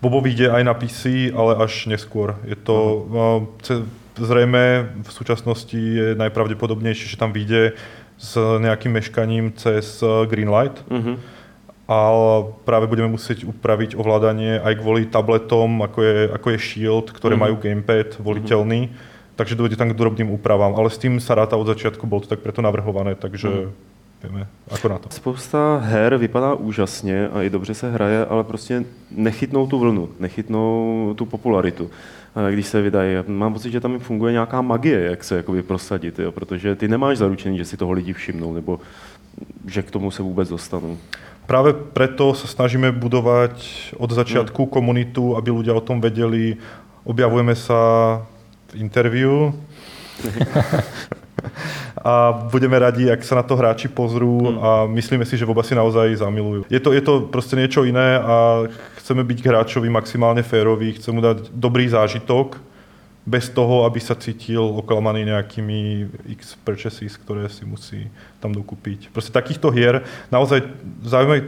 Bobo 0.00 0.24
vyjde 0.24 0.48
aj 0.48 0.64
na 0.64 0.72
PC, 0.72 1.28
ale 1.28 1.60
až 1.60 1.92
neskôr. 1.92 2.40
Je 2.48 2.56
to 2.56 3.04
mm-hmm. 3.04 3.84
zrejme 4.16 4.64
v 5.04 5.10
súčasnosti 5.12 5.76
je 5.76 6.16
najpravdepodobnejšie, 6.16 7.04
že 7.04 7.20
tam 7.20 7.36
vyjde 7.36 7.76
s 8.16 8.32
nejakým 8.40 8.96
meškaním 8.96 9.52
cez 9.60 10.00
e, 10.00 10.24
Greenlight. 10.24 10.80
Mm-hmm 10.88 11.36
a 11.88 11.98
práve 12.68 12.84
budeme 12.84 13.08
musieť 13.08 13.48
upraviť 13.48 13.96
ovládanie 13.96 14.60
aj 14.60 14.74
kvôli 14.76 15.08
tabletom, 15.08 15.80
ako 15.80 15.98
je, 16.04 16.16
ako 16.36 16.46
je 16.52 16.58
Shield, 16.60 17.06
ktoré 17.16 17.34
mm. 17.34 17.40
majú 17.40 17.54
gamepad 17.56 18.20
voliteľný. 18.20 18.80
Mm. 18.86 18.92
Takže 19.40 19.56
dojde 19.56 19.80
tam 19.80 19.88
k 19.88 19.96
drobným 19.96 20.28
úpravám, 20.30 20.76
ale 20.76 20.90
s 20.92 21.00
tým 21.00 21.16
sa 21.16 21.32
ráta 21.32 21.56
od 21.56 21.64
začiatku, 21.64 22.04
bolo 22.04 22.26
to 22.26 22.28
tak 22.28 22.44
preto 22.44 22.60
navrhované, 22.60 23.14
takže 23.14 23.48
mm. 23.48 23.70
vieme, 24.20 24.42
ako 24.68 24.86
na 24.88 24.98
to. 24.98 25.06
Spousta 25.08 25.80
her 25.80 26.16
vypadá 26.16 26.54
úžasně 26.54 27.28
a 27.32 27.42
i 27.42 27.50
dobře 27.50 27.74
se 27.74 27.90
hraje, 27.90 28.26
ale 28.26 28.44
prostě 28.44 28.84
nechytnou 29.10 29.66
tu 29.66 29.78
vlnu, 29.78 30.08
nechytnou 30.20 31.14
tu 31.16 31.24
popularitu 31.24 31.90
když 32.50 32.66
se 32.66 32.82
vydají. 32.82 33.16
Mám 33.26 33.52
pocit, 33.52 33.70
že 33.70 33.80
tam 33.80 33.98
funguje 33.98 34.32
nějaká 34.32 34.62
magie, 34.62 35.00
jak 35.00 35.24
se 35.24 35.36
jakoby 35.36 35.62
prosadit, 35.62 36.18
jo? 36.18 36.32
protože 36.32 36.76
ty 36.76 36.88
nemáš 36.88 37.18
zaručený, 37.18 37.58
že 37.58 37.64
si 37.64 37.76
toho 37.76 37.92
lidi 37.92 38.12
všimnou, 38.12 38.54
nebo 38.54 38.80
že 39.66 39.82
k 39.82 39.90
tomu 39.90 40.10
se 40.10 40.22
vůbec 40.22 40.48
dostanou. 40.48 40.98
Práve 41.48 41.72
preto 41.72 42.36
sa 42.36 42.44
snažíme 42.44 42.92
budovať 42.92 43.56
od 43.96 44.12
začiatku 44.12 44.68
mm. 44.68 44.70
komunitu, 44.70 45.32
aby 45.32 45.48
ľudia 45.48 45.72
o 45.72 45.80
tom 45.80 45.96
vedeli. 45.96 46.60
Objavujeme 47.08 47.56
sa 47.56 47.80
v 48.68 48.84
interviu 48.84 49.56
a 52.04 52.36
budeme 52.52 52.76
radi, 52.76 53.08
ak 53.08 53.24
sa 53.24 53.40
na 53.40 53.44
to 53.48 53.56
hráči 53.56 53.88
pozrú 53.88 54.44
mm. 54.44 54.56
a 54.60 54.70
myslíme 54.92 55.24
si, 55.24 55.40
že 55.40 55.48
v 55.48 55.56
si 55.64 55.72
naozaj 55.72 56.20
zamilujú. 56.20 56.68
Je 56.68 56.80
to, 56.84 56.92
je 56.92 57.00
to 57.00 57.24
proste 57.32 57.56
niečo 57.56 57.88
iné 57.88 58.20
a 58.20 58.68
chceme 59.00 59.24
byť 59.24 59.38
k 59.40 59.48
hráčovi 59.48 59.88
maximálne 59.88 60.44
férový, 60.44 61.00
chceme 61.00 61.16
mu 61.16 61.22
dať 61.24 61.48
dobrý 61.48 61.88
zážitok, 61.88 62.60
bez 63.28 63.52
toho, 63.52 63.84
aby 63.84 64.00
sa 64.00 64.16
cítil 64.16 64.64
oklamaný 64.64 65.28
nejakými 65.28 66.08
x 66.32 66.56
purchases, 66.64 67.12
ktoré 67.20 67.52
si 67.52 67.68
musí 67.68 68.08
tam 68.40 68.56
dokúpiť. 68.56 69.12
Proste 69.12 69.28
takýchto 69.28 69.68
hier, 69.68 70.00
naozaj 70.32 70.64
zaujímavých 71.04 71.44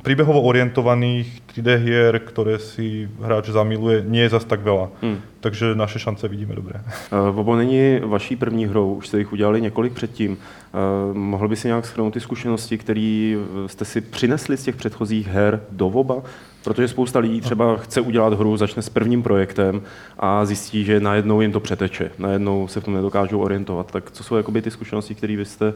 príbehovo 0.00 0.40
orientovaných 0.40 1.28
3D 1.52 1.68
hier, 1.84 2.12
ktoré 2.24 2.56
si 2.56 3.04
hráč 3.20 3.52
zamiluje, 3.52 4.00
nie 4.08 4.24
je 4.24 4.32
zas 4.32 4.48
tak 4.48 4.64
veľa. 4.64 4.88
Hmm. 5.04 5.20
Takže 5.44 5.76
naše 5.76 5.98
šance 6.00 6.28
vidíme 6.28 6.56
dobré. 6.56 6.80
Uh, 7.12 7.28
Vobo 7.32 7.56
není 7.56 8.00
vaší 8.00 8.36
první 8.36 8.66
hrou, 8.66 8.94
už 8.94 9.08
jste 9.08 9.18
jich 9.18 9.32
udělali 9.32 9.60
několik 9.60 9.92
předtím. 9.92 10.36
Uh, 10.36 11.16
mohl 11.16 11.48
by 11.48 11.56
si 11.56 11.68
nějak 11.68 11.86
schrnout 11.86 12.14
ty 12.14 12.20
zkušenosti, 12.20 12.78
které 12.78 13.36
jste 13.66 13.84
si 13.84 14.00
přinesli 14.00 14.56
z 14.56 14.62
těch 14.62 14.76
předchozích 14.76 15.28
her 15.28 15.60
do 15.70 15.90
Voba? 15.90 16.22
Protože 16.64 16.88
spousta 16.88 17.18
lidí 17.18 17.40
třeba 17.40 17.76
chce 17.76 18.00
udělat 18.00 18.32
hru, 18.32 18.56
začne 18.56 18.82
s 18.82 18.88
prvním 18.88 19.22
projektem 19.22 19.82
a 20.18 20.44
zjistí, 20.44 20.84
že 20.84 21.00
najednou 21.00 21.40
jim 21.40 21.52
to 21.52 21.60
přeteče, 21.60 22.10
najednou 22.18 22.68
se 22.68 22.80
v 22.80 22.84
tom 22.84 22.94
nedokážou 22.94 23.40
orientovat. 23.40 23.92
Tak 23.92 24.10
co 24.10 24.24
jsou 24.24 24.36
jakoby 24.36 24.62
ty 24.62 24.70
zkušenosti, 24.70 25.14
které 25.14 25.36
vy 25.36 25.44
jste 25.44 25.74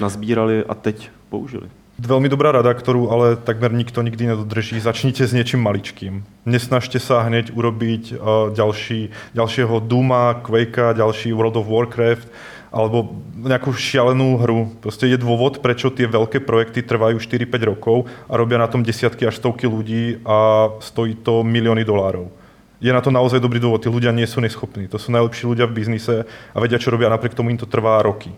nazbírali 0.00 0.64
a 0.68 0.74
teď 0.74 1.10
použili? 1.28 1.68
Veľmi 1.96 2.28
dobrá 2.28 2.52
rada, 2.52 2.68
ktorú 2.76 3.08
ale 3.08 3.40
takmer 3.40 3.72
nikto 3.72 4.04
nikdy 4.04 4.28
nedodrží. 4.28 4.76
Začnite 4.76 5.24
s 5.24 5.32
niečím 5.32 5.64
maličkým. 5.64 6.28
Nesnažte 6.44 7.00
sa 7.00 7.24
hneď 7.24 7.56
urobiť 7.56 8.20
ďalší, 8.52 9.32
ďalšieho 9.32 9.80
Duma, 9.80 10.36
Quakea, 10.44 10.92
ďalší 10.92 11.32
World 11.32 11.56
of 11.56 11.64
Warcraft 11.64 12.28
alebo 12.76 13.16
nejakú 13.40 13.72
šialenú 13.72 14.36
hru. 14.36 14.68
Proste 14.84 15.08
je 15.08 15.16
dôvod, 15.16 15.64
prečo 15.64 15.88
tie 15.88 16.04
veľké 16.04 16.44
projekty 16.44 16.84
trvajú 16.84 17.16
4-5 17.16 17.72
rokov 17.72 18.04
a 18.28 18.36
robia 18.36 18.60
na 18.60 18.68
tom 18.68 18.84
desiatky 18.84 19.24
až 19.24 19.40
stovky 19.40 19.64
ľudí 19.64 20.20
a 20.28 20.68
stojí 20.84 21.16
to 21.24 21.40
milióny 21.40 21.88
dolárov. 21.88 22.28
Je 22.76 22.92
na 22.92 23.00
to 23.00 23.08
naozaj 23.08 23.40
dobrý 23.40 23.56
dôvod. 23.56 23.80
Tí 23.80 23.88
ľudia 23.88 24.12
nie 24.12 24.28
sú 24.28 24.44
neschopní. 24.44 24.84
To 24.92 25.00
sú 25.00 25.08
najlepší 25.08 25.48
ľudia 25.48 25.64
v 25.64 25.80
biznise 25.80 26.28
a 26.28 26.56
vedia, 26.60 26.76
čo 26.76 26.92
robia. 26.92 27.08
Napriek 27.08 27.32
tomu 27.32 27.48
im 27.48 27.56
to 27.56 27.64
trvá 27.64 28.04
roky. 28.04 28.36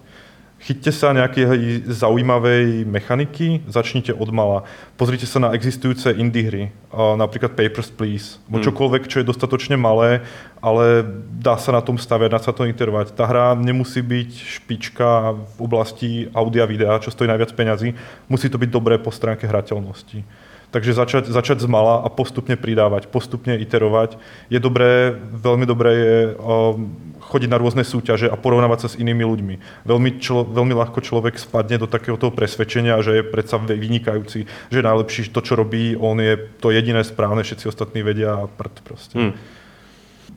Chyťte 0.59 0.91
sa 0.91 1.15
nejakej 1.15 1.87
zaujímavej 1.87 2.83
mechaniky, 2.83 3.63
začnite 3.71 4.11
od 4.11 4.27
mala. 4.35 4.67
Pozrite 4.99 5.23
sa 5.23 5.39
na 5.39 5.55
existujúce 5.55 6.11
indie 6.19 6.51
hry, 6.51 6.65
napríklad 6.91 7.55
Papers, 7.55 7.95
Please, 7.95 8.43
hmm. 8.51 8.67
čokoľvek, 8.67 9.07
čo 9.07 9.23
je 9.23 9.29
dostatočne 9.31 9.79
malé, 9.79 10.27
ale 10.59 11.07
dá 11.39 11.55
sa 11.63 11.71
na 11.71 11.79
tom 11.79 11.95
staviať, 11.95 12.31
dá 12.35 12.41
sa 12.43 12.51
to 12.51 12.67
interovať. 12.67 13.15
Tá 13.15 13.31
hra 13.31 13.55
nemusí 13.55 14.03
byť 14.03 14.31
špička 14.59 15.39
v 15.39 15.59
oblasti 15.63 16.27
audia 16.35 16.67
videa, 16.67 16.99
čo 16.99 17.15
stojí 17.15 17.31
najviac 17.31 17.55
peňazí. 17.55 17.95
Musí 18.27 18.51
to 18.51 18.59
byť 18.59 18.71
dobré 18.75 18.99
po 18.99 19.15
stránke 19.15 19.47
hrateľnosti. 19.47 20.27
Takže 20.71 20.93
začať, 20.93 21.25
začať 21.33 21.65
z 21.65 21.69
mala 21.69 22.05
a 22.05 22.09
postupne 22.13 22.53
pridávať, 22.53 23.09
postupne 23.09 23.57
iterovať. 23.57 24.21
Je 24.53 24.61
dobré, 24.61 25.17
veľmi 25.17 25.65
dobré 25.65 25.91
je 25.97 26.17
um, 26.37 26.93
chodiť 27.25 27.49
na 27.49 27.57
rôzne 27.57 27.85
súťaže 27.89 28.29
a 28.29 28.37
porovnávať 28.37 28.79
sa 28.85 28.89
s 28.93 28.99
inými 29.01 29.25
ľuďmi. 29.25 29.55
Veľmi, 29.89 30.21
člo, 30.21 30.45
veľmi 30.45 30.77
ľahko 30.77 31.01
človek 31.01 31.41
spadne 31.41 31.81
do 31.81 31.89
takéhoto 31.89 32.29
presvedčenia, 32.29 33.01
že 33.01 33.21
je 33.21 33.23
predsa 33.25 33.57
vynikajúci, 33.57 34.45
že 34.69 34.85
najlepší, 34.85 35.33
to, 35.33 35.41
čo 35.41 35.57
robí, 35.57 35.97
on 35.97 36.21
je 36.21 36.37
to 36.61 36.69
jediné 36.69 37.01
správne, 37.01 37.41
všetci 37.41 37.65
ostatní 37.69 38.05
vedia 38.05 38.45
a 38.45 38.45
prd 38.45 38.75
proste. 38.85 39.17
Hmm. 39.17 39.33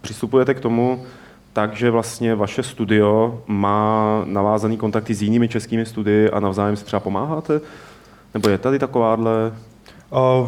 Přistupujete 0.01 0.53
k 0.53 0.63
tomu 0.63 1.05
tak, 1.53 1.75
že 1.75 1.91
vlastně 1.91 2.35
vaše 2.35 2.63
studio 2.63 3.41
má 3.47 4.23
navázaný 4.25 4.77
kontakty 4.77 5.13
s 5.13 5.21
jinými 5.21 5.47
českými 5.47 5.85
studii 5.85 6.29
a 6.29 6.39
navzájem 6.39 6.75
si 6.75 6.85
třeba 6.85 6.99
pomáháte? 6.99 7.61
Nebo 8.33 8.49
je 8.49 8.57
tady 8.57 8.79
takováhle 8.79 9.51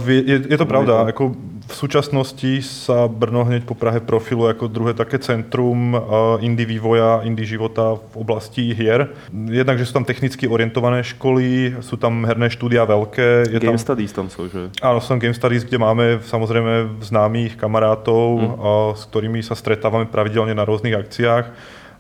je, 0.04 0.38
je 0.52 0.58
to 0.60 0.68
pravda. 0.68 1.08
Ako 1.08 1.32
v 1.64 1.72
súčasnosti 1.72 2.60
sa 2.68 3.08
Brno 3.08 3.48
hneď 3.48 3.64
po 3.64 3.72
Prahe 3.72 4.04
profiluje 4.04 4.52
ako 4.52 4.68
druhé 4.68 4.92
také 4.92 5.16
centrum 5.24 5.96
indie 6.44 6.68
vývoja, 6.68 7.24
indie 7.24 7.48
života 7.48 7.96
v 7.96 8.16
oblasti 8.20 8.76
hier. 8.76 9.16
Jednak, 9.32 9.80
že 9.80 9.88
sú 9.88 9.96
tam 9.96 10.04
technicky 10.04 10.44
orientované 10.44 11.08
školy, 11.08 11.80
sú 11.80 11.96
tam 11.96 12.28
herné 12.28 12.52
štúdia 12.52 12.84
veľké. 12.84 13.48
Je 13.48 13.64
Game 13.64 13.80
tam, 13.80 13.88
Studies 13.88 14.12
tam 14.12 14.28
sú, 14.28 14.52
že? 14.52 14.76
Áno, 14.84 15.00
sú 15.00 15.16
tam 15.16 15.24
Game 15.24 15.34
Studies, 15.36 15.64
kde 15.64 15.80
máme 15.80 16.20
samozrejme 16.28 17.00
známych 17.00 17.56
kamarátov, 17.56 18.28
mm. 18.36 18.52
s 19.00 19.04
ktorými 19.08 19.40
sa 19.40 19.56
stretávame 19.56 20.12
pravidelne 20.12 20.52
na 20.52 20.68
rôznych 20.68 21.00
akciách 21.00 21.46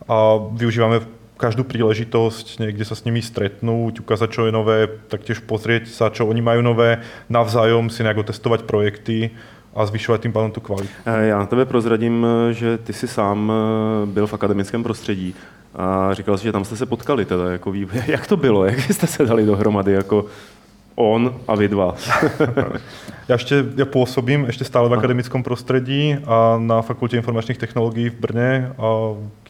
a 0.03 0.17
využívame 0.59 1.22
každú 1.43 1.67
príležitosť 1.67 2.63
niekde 2.63 2.87
sa 2.87 2.95
s 2.95 3.03
nimi 3.03 3.19
stretnúť, 3.19 3.99
ukázať, 3.99 4.29
čo 4.31 4.41
je 4.47 4.55
nové, 4.55 4.87
taktiež 5.11 5.43
pozrieť 5.43 5.91
sa, 5.91 6.07
čo 6.07 6.23
oni 6.23 6.39
majú 6.39 6.63
nové, 6.63 7.03
navzájom 7.27 7.91
si 7.91 7.99
nejak 7.99 8.23
otestovať 8.23 8.63
projekty 8.63 9.35
a 9.75 9.83
zvyšovat 9.83 10.23
tím 10.23 10.31
pádem 10.31 10.55
tu 10.55 10.63
kvalitu. 10.63 10.93
Eh, 11.03 11.27
já 11.27 11.37
na 11.37 11.45
tebe 11.45 11.65
prozradím, 11.65 12.25
že 12.51 12.77
ty 12.77 12.93
si 12.93 13.07
sám 13.07 13.51
eh, 13.51 14.05
byl 14.05 14.27
v 14.27 14.33
akademickém 14.33 14.83
prostředí 14.83 15.35
a 15.75 16.13
říkal 16.13 16.37
jsi, 16.37 16.43
že 16.43 16.51
tam 16.51 16.65
jste 16.65 16.75
se 16.75 16.85
potkali 16.85 17.25
teda, 17.25 17.51
jako 17.51 17.73
jak 18.07 18.27
to 18.27 18.37
bylo, 18.37 18.65
jak 18.65 18.79
jste 18.79 19.07
se 19.07 19.25
dali 19.25 19.45
dohromady 19.45 19.91
jako 19.91 20.25
on 20.95 21.35
a 21.47 21.55
vy 21.55 21.67
dva. 21.67 21.95
já 23.27 23.35
ještě 23.35 23.65
já 23.75 23.85
působím 23.85 24.45
ještě 24.45 24.63
stále 24.63 24.89
v 24.89 24.93
akademickom 24.93 25.43
prostředí 25.43 26.17
a 26.25 26.55
na 26.57 26.81
Fakultě 26.81 27.17
informačních 27.17 27.57
technologií 27.57 28.09
v 28.09 28.19
Brně, 28.19 28.71
a 28.77 28.87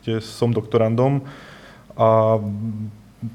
kde 0.03 0.21
som 0.21 0.53
doktorandom 0.53 1.21
a 1.97 2.39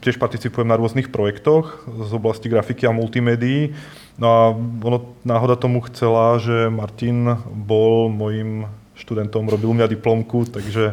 tiež 0.05 0.21
participujem 0.21 0.69
na 0.69 0.77
rôznych 0.77 1.09
projektoch 1.09 1.89
z 1.89 2.11
oblasti 2.13 2.53
grafiky 2.53 2.85
a 2.85 2.93
multimédií. 2.93 3.73
No 4.19 4.27
a 4.29 4.41
ono, 4.85 5.15
náhoda 5.25 5.57
tomu 5.57 5.81
chcela, 5.89 6.37
že 6.43 6.69
Martin 6.69 7.39
bol 7.49 8.11
mojím 8.11 8.67
študentom, 8.99 9.47
robil 9.47 9.71
mňa 9.71 9.87
diplomku, 9.87 10.51
takže... 10.51 10.91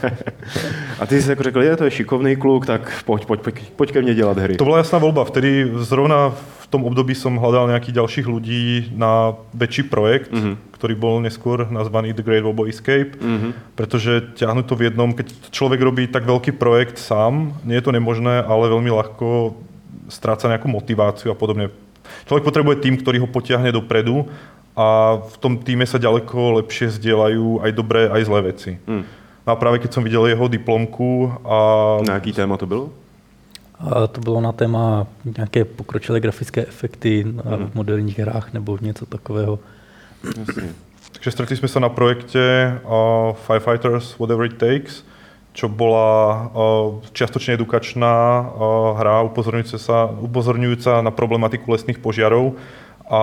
A 1.00 1.06
ty 1.06 1.22
si 1.22 1.30
jako 1.30 1.42
řekl, 1.42 1.62
je, 1.62 1.76
to 1.76 1.84
je 1.84 1.90
šikovný 1.90 2.36
kluk, 2.36 2.66
tak 2.66 3.04
pojď, 3.04 3.26
pojď, 3.26 3.40
pojď, 3.40 3.56
pojď 3.76 3.92
ke 3.92 4.02
mne 4.02 4.14
dělat 4.14 4.38
hry. 4.38 4.56
To 4.56 4.64
bola 4.64 4.80
jasná 4.80 4.98
voľba. 4.98 5.28
Vtedy 5.28 5.68
zrovna 5.84 6.32
v 6.32 6.66
tom 6.72 6.88
období 6.88 7.14
som 7.14 7.36
hľadal 7.36 7.68
nejakých 7.68 8.00
ďalších 8.00 8.26
ľudí 8.26 8.92
na 8.96 9.36
väčší 9.52 9.92
projekt, 9.92 10.32
mm-hmm. 10.32 10.67
Ktorý 10.78 10.94
bol 10.94 11.18
neskôr 11.18 11.66
nazvaný 11.66 12.14
The 12.14 12.22
Great 12.22 12.46
Robo 12.46 12.70
Escape, 12.70 13.18
mm-hmm. 13.18 13.74
pretože 13.74 14.38
ťahnuť 14.38 14.64
to 14.64 14.74
v 14.78 14.84
jednom, 14.86 15.10
keď 15.10 15.26
človek 15.50 15.82
robí 15.82 16.06
tak 16.06 16.22
veľký 16.22 16.54
projekt 16.54 17.02
sám, 17.02 17.58
nie 17.66 17.74
je 17.74 17.84
to 17.84 17.90
nemožné, 17.90 18.46
ale 18.46 18.70
veľmi 18.70 18.94
ľahko 18.94 19.58
stráca 20.06 20.46
nejakú 20.46 20.70
motiváciu 20.70 21.34
a 21.34 21.36
podobne. 21.36 21.74
Človek 22.30 22.46
potrebuje 22.46 22.76
tým, 22.80 22.96
ktorý 22.96 23.26
ho 23.26 23.28
potiahne 23.28 23.74
dopredu 23.74 24.30
a 24.78 25.18
v 25.18 25.36
tom 25.42 25.58
týme 25.58 25.84
sa 25.84 25.98
ďaleko 25.98 26.62
lepšie 26.62 26.94
zdieľajú 26.96 27.66
aj 27.66 27.70
dobré, 27.74 28.06
aj 28.06 28.22
zlé 28.24 28.40
veci. 28.54 28.70
Mm. 28.86 29.04
No 29.42 29.48
a 29.52 29.56
práve 29.58 29.82
keď 29.82 29.90
som 29.92 30.06
videl 30.06 30.30
jeho 30.30 30.46
diplomku 30.48 31.34
a... 31.42 31.58
Na 32.06 32.14
aký 32.14 32.32
téma 32.32 32.56
to 32.56 32.66
bylo? 32.66 32.92
A 33.78 34.06
to 34.06 34.20
bylo 34.20 34.40
na 34.40 34.52
téma 34.52 35.06
nějaké 35.24 35.64
pokročilé 35.64 36.20
grafické 36.20 36.66
efekty 36.66 37.24
mm. 37.24 37.70
v 37.70 37.74
moderních 37.74 38.18
hrách 38.18 38.52
nebo 38.52 38.78
něco 38.80 39.06
takového. 39.06 39.58
Takže 41.18 41.30
stretli 41.34 41.56
sme 41.58 41.70
sa 41.70 41.82
na 41.82 41.90
projekte 41.90 42.78
uh, 42.84 43.34
Firefighters 43.46 44.14
Whatever 44.22 44.46
It 44.46 44.60
Takes, 44.60 45.02
čo 45.56 45.66
bola 45.66 46.08
uh, 46.08 47.02
čiastočne 47.10 47.58
edukačná 47.58 48.14
uh, 48.14 48.94
hra 48.94 49.26
upozorňujúca, 49.26 49.78
sa, 49.82 50.06
upozorňujúca 50.06 51.02
na 51.02 51.10
problematiku 51.10 51.74
lesných 51.74 51.98
požiarov 51.98 52.54
a 53.08 53.20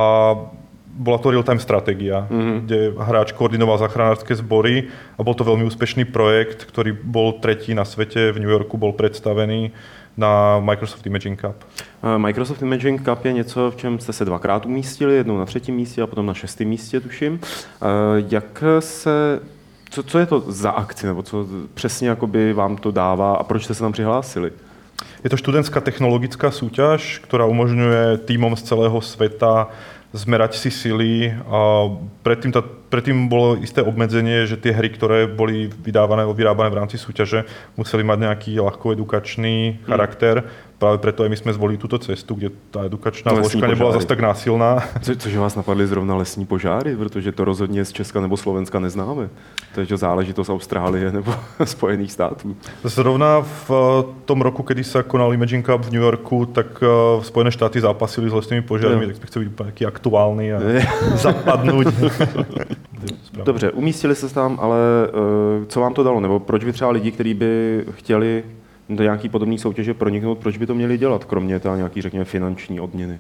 bola 0.96 1.20
to 1.20 1.28
real-time 1.28 1.60
stratégia, 1.60 2.24
mm-hmm. 2.32 2.58
kde 2.64 2.80
hráč 2.96 3.36
koordinoval 3.36 3.76
záchranárske 3.76 4.32
zbory 4.40 4.88
a 5.20 5.22
bol 5.28 5.36
to 5.36 5.44
veľmi 5.44 5.68
úspešný 5.68 6.08
projekt, 6.08 6.64
ktorý 6.72 6.96
bol 6.96 7.44
tretí 7.44 7.76
na 7.76 7.84
svete, 7.84 8.32
v 8.32 8.40
New 8.40 8.52
Yorku 8.52 8.80
bol 8.80 8.96
predstavený 8.96 9.76
na 10.18 10.60
Microsoft 10.60 11.06
Imaging 11.06 11.42
Cup. 11.42 11.56
Microsoft 12.18 12.62
Imaging 12.62 13.02
Cup 13.02 13.26
je 13.26 13.34
něco, 13.34 13.72
v 13.72 13.76
čem 13.76 14.00
jste 14.00 14.14
se 14.14 14.26
dvakrát 14.26 14.66
umístili, 14.66 15.16
jednou 15.16 15.38
na 15.38 15.46
třetím 15.46 15.76
místě 15.76 16.02
a 16.02 16.08
potom 16.08 16.26
na 16.26 16.34
šestém 16.34 16.68
místě, 16.68 17.00
tuším. 17.00 17.40
Jak 18.30 18.64
se, 18.80 19.40
co, 19.90 20.04
co 20.04 20.20
je 20.20 20.26
to 20.26 20.44
za 20.48 20.72
akci, 20.72 21.08
nebo 21.08 21.24
co 21.24 21.48
přesně 21.74 22.10
jakoby 22.10 22.54
vám 22.54 22.78
to 22.78 22.92
dává 22.92 23.36
a 23.36 23.44
proč 23.44 23.64
jste 23.64 23.74
se 23.74 23.80
tam 23.80 23.92
přihlásili? 23.92 24.52
Je 25.24 25.30
to 25.30 25.38
študentská 25.38 25.82
technologická 25.82 26.54
súťaž, 26.54 27.20
ktorá 27.26 27.50
umožňuje 27.50 28.30
týmom 28.30 28.54
z 28.54 28.62
celého 28.62 28.96
sveta 29.02 29.68
zmerať 30.14 30.56
si 30.56 30.70
sily. 30.72 31.34
A 31.50 31.90
predtým, 32.22 32.54
tá, 32.54 32.62
predtým 32.96 33.28
bolo 33.28 33.60
isté 33.60 33.84
obmedzenie, 33.84 34.48
že 34.48 34.56
tie 34.56 34.72
hry, 34.72 34.88
ktoré 34.88 35.28
boli 35.28 35.68
vydávané, 35.68 36.24
vyrábané 36.32 36.72
v 36.72 36.80
rámci 36.80 36.96
súťaže, 36.96 37.44
museli 37.76 38.08
mať 38.08 38.18
nejaký 38.24 38.52
ľahko 38.64 38.96
edukačný 38.96 39.84
charakter. 39.84 40.48
Mm 40.48 40.66
práve 40.80 40.98
preto 41.00 41.24
aj 41.24 41.30
my 41.32 41.38
sme 41.40 41.52
zvolili 41.56 41.78
túto 41.80 41.98
cestu, 41.98 42.36
kde 42.36 42.52
tá 42.72 42.86
edukačná 42.86 43.32
zložka 43.32 43.68
nebola 43.68 43.96
zase 43.96 44.08
tak 44.08 44.20
násilná. 44.20 44.84
Co, 45.02 45.16
cože 45.16 45.40
vás 45.40 45.56
napadli 45.56 45.88
zrovna 45.88 46.16
lesní 46.16 46.46
požáry, 46.46 46.96
protože 46.96 47.32
to 47.32 47.46
rozhodně 47.46 47.86
z 47.86 47.92
Česka 47.92 48.22
nebo 48.22 48.38
Slovenska 48.38 48.80
neznáme. 48.80 49.30
To 49.74 49.82
je 49.82 49.88
to 49.88 49.98
záležitost 49.98 50.50
Austrálie 50.50 51.12
nebo 51.12 51.36
Spojených 51.64 52.12
států. 52.12 52.56
Zrovna 52.84 53.42
v 53.42 53.72
eh, 53.72 54.04
tom 54.26 54.42
roku, 54.42 54.64
kedy 54.64 54.84
sa 54.84 55.04
konal 55.04 55.34
Imagine 55.34 55.64
Cup 55.64 55.86
v 55.86 55.92
New 55.92 56.04
Yorku, 56.04 56.46
tak 56.46 56.68
eh, 56.84 56.88
Spojené 57.24 57.52
štáty 57.52 57.82
zápasili 57.82 58.30
s 58.30 58.34
lesnými 58.34 58.62
požármi, 58.62 59.06
no. 59.06 59.08
tak 59.08 59.18
sme 59.18 59.28
chceli 59.28 59.44
byť 59.50 59.56
taký 59.56 59.84
aktuálny 59.86 60.46
zapadnúť. 63.08 63.46
Dobře, 63.46 63.72
umístili 63.72 64.16
se 64.16 64.34
tam, 64.34 64.58
ale 64.62 64.78
uh, 65.08 65.66
co 65.66 65.80
vám 65.80 65.94
to 65.94 66.04
dalo? 66.04 66.20
Nebo 66.20 66.40
proč 66.40 66.64
by 66.64 66.72
třeba 66.74 66.92
lidi, 66.92 67.12
kteří 67.12 67.34
by 67.34 67.84
chtěli 67.92 68.44
do 68.90 69.04
nějaký 69.04 69.30
podobné 69.30 69.58
soutěže 69.58 69.94
proniknout, 69.94 70.38
proč 70.38 70.58
by 70.58 70.66
to 70.66 70.74
měli 70.76 70.98
dělat, 70.98 71.26
kromě 71.26 71.60
teda 71.60 71.76
nějaký, 71.76 72.02
řekněme, 72.02 72.26
finanční 72.26 72.80
odměny? 72.80 73.20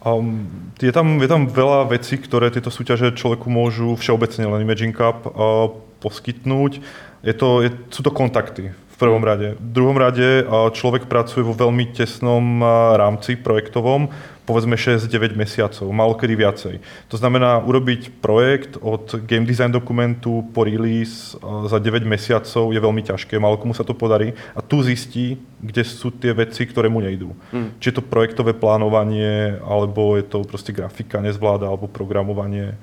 Um, 0.00 0.48
je, 0.82 0.92
tam, 0.92 1.20
je 1.20 1.28
tam 1.28 1.44
veľa 1.44 1.84
vecí, 1.84 2.16
ktoré 2.16 2.48
tieto 2.48 2.72
súťaže 2.72 3.12
človeku 3.12 3.52
môžu 3.52 3.92
všeobecne 4.00 4.48
len 4.48 4.64
Imagine 4.64 4.96
Cup 4.96 5.28
uh, 5.28 5.68
poskytnúť. 6.00 6.80
Je 7.20 7.34
to, 7.36 7.60
je, 7.60 7.68
sú 7.92 8.00
to 8.00 8.08
kontakty 8.08 8.72
prvom 9.00 9.24
rade. 9.24 9.56
V 9.56 9.70
druhom 9.72 9.96
rade 9.96 10.44
človek 10.76 11.08
pracuje 11.08 11.40
vo 11.40 11.56
veľmi 11.56 11.96
tesnom 11.96 12.60
rámci 13.00 13.40
projektovom, 13.40 14.12
povedzme 14.44 14.74
6-9 14.74 15.38
mesiacov, 15.38 15.86
malo 15.94 16.18
kedy 16.18 16.34
viacej. 16.34 16.74
To 17.08 17.16
znamená 17.16 17.62
urobiť 17.62 18.20
projekt 18.20 18.76
od 18.82 19.24
game 19.24 19.46
design 19.46 19.70
dokumentu 19.70 20.42
po 20.50 20.66
release 20.66 21.38
za 21.70 21.78
9 21.78 22.02
mesiacov 22.02 22.74
je 22.74 22.80
veľmi 22.82 23.02
ťažké, 23.06 23.38
malo 23.38 23.56
komu 23.56 23.72
sa 23.72 23.86
to 23.86 23.94
podarí 23.94 24.34
a 24.52 24.60
tu 24.60 24.82
zistí, 24.82 25.38
kde 25.62 25.86
sú 25.86 26.10
tie 26.10 26.34
veci, 26.34 26.66
ktoré 26.66 26.90
mu 26.90 26.98
nejdú. 26.98 27.30
Hmm. 27.54 27.72
Či 27.78 27.94
je 27.94 28.02
to 28.02 28.04
projektové 28.04 28.52
plánovanie, 28.52 29.56
alebo 29.62 30.18
je 30.18 30.26
to 30.26 30.42
proste 30.42 30.74
grafika 30.74 31.22
nezvláda, 31.22 31.70
alebo 31.70 31.86
programovanie. 31.86 32.74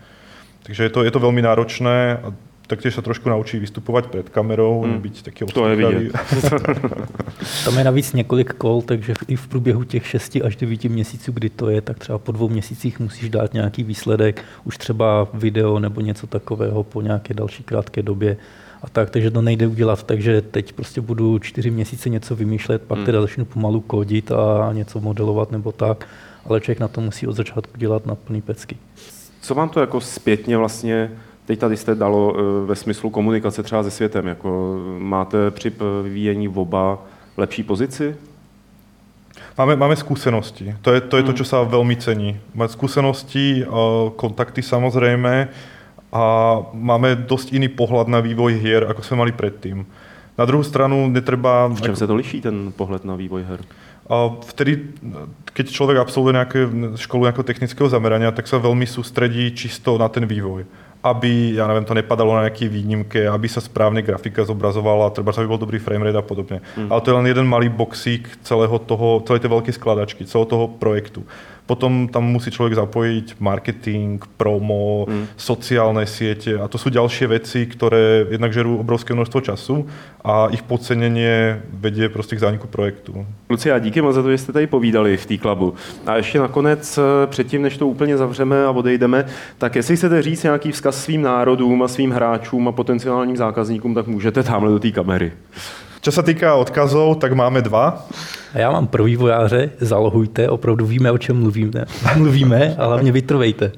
Takže 0.63 0.88
je 0.88 0.91
to, 0.91 1.00
je 1.03 1.12
to 1.12 1.19
veľmi 1.19 1.43
náročné 1.43 2.24
a 2.24 2.31
taktiež 2.67 3.00
sa 3.00 3.01
trošku 3.01 3.29
naučí 3.29 3.59
vystupovat 3.59 4.07
před 4.07 4.29
kamerou, 4.29 4.81
hmm. 4.81 5.01
být 5.01 5.21
taky 5.21 5.45
To 5.45 5.67
je 5.67 5.75
vidět. 5.75 6.12
Tam 7.65 7.77
je 7.77 7.83
navíc 7.83 8.13
několik 8.13 8.53
kol, 8.53 8.81
takže 8.81 9.13
i 9.27 9.36
v 9.36 9.47
průběhu 9.47 9.83
těch 9.83 10.07
6 10.07 10.38
až 10.43 10.55
9 10.55 10.83
měsíců, 10.83 11.31
kdy 11.31 11.50
to 11.50 11.69
je, 11.69 11.81
tak 11.81 12.00
třeba 12.00 12.17
po 12.17 12.31
dvou 12.31 12.50
měsících 12.50 13.00
musíš 13.00 13.29
dát 13.29 13.53
nějaký 13.53 13.83
výsledek, 13.83 14.43
už 14.63 14.77
třeba 14.77 15.27
video 15.33 15.79
nebo 15.79 16.01
něco 16.01 16.27
takového 16.27 16.83
po 16.83 17.01
nějaké 17.01 17.33
další 17.33 17.63
krátké 17.63 18.03
době 18.03 18.38
a 18.81 18.89
tak, 18.89 19.09
takže 19.09 19.31
to 19.31 19.41
nejde 19.41 19.67
udělat, 19.67 20.03
takže 20.03 20.41
teď 20.41 20.74
prostě 20.74 21.01
budu 21.01 21.39
čtyři 21.39 21.71
měsíce 21.71 22.09
něco 22.09 22.36
vymýšlet, 22.36 22.81
pak 22.81 22.97
hmm. 22.97 23.05
teda 23.05 23.21
začnu 23.21 23.45
pomalu 23.45 23.81
kodit 23.81 24.31
a 24.31 24.74
něco 24.74 25.00
modelovat 25.00 25.51
nebo 25.51 25.71
tak, 25.71 26.08
ale 26.45 26.62
člověk 26.62 26.80
na 26.80 26.88
to 26.88 27.01
musí 27.01 27.27
od 27.27 27.36
začátku 27.36 27.77
dělat 27.77 28.06
na 28.06 28.15
plný 28.15 28.41
pecky. 28.41 28.77
Co 29.41 29.56
vám 29.56 29.69
to 29.69 29.80
jako 29.80 30.01
zpětně 30.01 30.58
vlastně 30.58 31.12
Teď 31.47 31.60
tady 31.60 31.77
jste 31.77 31.95
dalo 31.95 32.36
eh, 32.36 32.65
ve 32.65 32.75
smyslu 32.75 33.10
komunikace 33.10 33.63
třeba 33.63 33.83
se 33.83 33.91
světem. 33.91 34.27
Jako 34.27 34.79
máte 34.97 35.51
při 35.51 35.71
vyvíjení 36.03 36.49
oba 36.49 36.99
lepší 37.38 37.63
pozici? 37.63 38.15
Máme, 39.57 39.75
máme 39.75 39.95
skúsenosti. 39.95 40.75
To 40.81 40.93
je, 40.93 41.01
to 41.01 41.17
je 41.17 41.23
to, 41.23 41.33
čo 41.33 41.45
sa 41.45 41.65
veľmi 41.65 41.95
cení. 41.97 42.38
Máme 42.53 42.69
skúsenosti, 42.69 43.63
eh, 43.63 43.67
kontakty 44.19 44.60
samozrejme 44.62 45.47
a 46.12 46.23
máme 46.73 47.15
dosť 47.15 47.55
iný 47.55 47.71
pohľad 47.71 48.12
na 48.12 48.19
vývoj 48.19 48.60
hier, 48.60 48.83
ako 48.83 49.01
sme 49.03 49.23
mali 49.23 49.31
predtým. 49.31 49.88
Na 50.38 50.45
druhou 50.45 50.63
stranu 50.67 51.07
netreba... 51.07 51.67
V 51.67 51.81
čem 51.81 51.95
se 51.95 52.07
to 52.07 52.15
liší, 52.15 52.41
ten 52.41 52.71
pohled 52.75 53.05
na 53.07 53.15
vývoj 53.15 53.43
her? 53.43 53.62
Vtedy, 54.47 54.93
keď 55.51 55.65
človek 55.67 55.97
absolvuje 55.97 56.38
nejaké 56.38 56.60
školu 56.95 57.27
nejakého 57.27 57.43
technického 57.43 57.89
zamerania, 57.89 58.31
tak 58.31 58.47
sa 58.47 58.55
veľmi 58.55 58.88
sústredí 58.88 59.51
čisto 59.51 59.99
na 59.99 60.07
ten 60.07 60.23
vývoj 60.23 60.63
aby, 61.03 61.55
ja 61.55 61.69
neviem, 61.69 61.86
to 61.86 61.95
nepadalo 61.95 62.33
na 62.33 62.49
nejaké 62.49 62.67
výnimke, 62.67 63.29
aby 63.29 63.47
sa 63.47 63.62
správne 63.62 64.01
grafika 64.01 64.43
zobrazovala, 64.43 65.13
treba 65.13 65.31
aby 65.31 65.47
bol 65.47 65.62
dobrý 65.62 65.77
framerate 65.77 66.17
a 66.17 66.25
podobne. 66.25 66.60
Mm. 66.73 66.89
Ale 66.89 66.99
to 67.01 67.10
je 67.13 67.17
len 67.17 67.27
jeden 67.29 67.47
malý 67.47 67.69
boxík 67.69 68.41
celého 68.41 68.75
toho, 68.81 69.21
celej 69.23 69.45
tej 69.45 69.51
veľkej 69.53 69.73
skladačky, 69.77 70.21
celého 70.25 70.49
toho 70.49 70.65
projektu. 70.67 71.21
Potom 71.67 72.08
tam 72.08 72.23
musí 72.23 72.47
človek 72.47 72.80
zapojiť 72.80 73.43
marketing, 73.43 74.23
promo, 74.39 75.03
mm. 75.03 75.36
sociálne 75.36 76.08
siete 76.08 76.56
a 76.56 76.71
to 76.71 76.80
sú 76.80 76.88
ďalšie 76.88 77.27
veci, 77.27 77.67
ktoré 77.67 78.23
jednak 78.32 78.56
žerú 78.56 78.80
obrovské 78.80 79.12
množstvo 79.12 79.39
času 79.43 79.84
a 80.23 80.47
ich 80.51 80.63
podcenenie 80.63 81.62
vedie 81.73 82.10
prostě 82.10 82.36
k 82.36 82.39
zániku 82.39 82.67
projektu. 82.67 83.25
Lucia, 83.49 83.80
díky 83.80 84.01
moc 84.01 84.15
za 84.15 84.23
to, 84.23 84.32
že 84.32 84.38
jste 84.38 84.53
tady 84.53 84.67
povídali 84.67 85.17
v 85.17 85.25
té 85.25 85.38
klubu. 85.38 85.73
A 86.06 86.15
ještě 86.15 86.39
nakonec, 86.39 86.97
eh, 86.97 87.27
předtím, 87.27 87.62
než 87.62 87.77
to 87.77 87.88
úplně 87.88 88.17
zavřeme 88.17 88.65
a 88.65 88.71
odejdeme, 88.71 89.25
tak 89.58 89.75
jestli 89.75 89.97
chcete 89.97 90.21
říct 90.21 90.43
nějaký 90.43 90.71
vzkaz 90.71 91.03
svým 91.03 91.21
národům 91.21 91.84
a 91.84 91.88
svým 91.88 92.12
hráčům 92.12 92.67
a 92.67 92.71
potenciálním 92.71 93.38
zákazníkům, 93.38 93.95
tak 93.95 94.08
můžete 94.08 94.43
tamhle 94.43 94.71
do 94.71 94.80
té 94.80 94.91
kamery. 94.91 95.32
Čo 96.01 96.12
sa 96.12 96.21
týka 96.21 96.55
odkazov, 96.55 97.17
tak 97.17 97.33
máme 97.33 97.62
dva. 97.62 98.05
A 98.53 98.60
já 98.60 98.71
mám 98.71 98.88
pro 98.88 99.03
vývojáře, 99.03 99.69
zalohujte, 99.79 100.49
opravdu 100.49 100.86
víme, 100.86 101.12
o 101.12 101.17
čem 101.17 101.39
mluvíme, 101.39 101.86
mluvíme 102.15 102.75
a 102.77 102.86
hlavně 102.86 103.12
vytrvejte. 103.12 103.71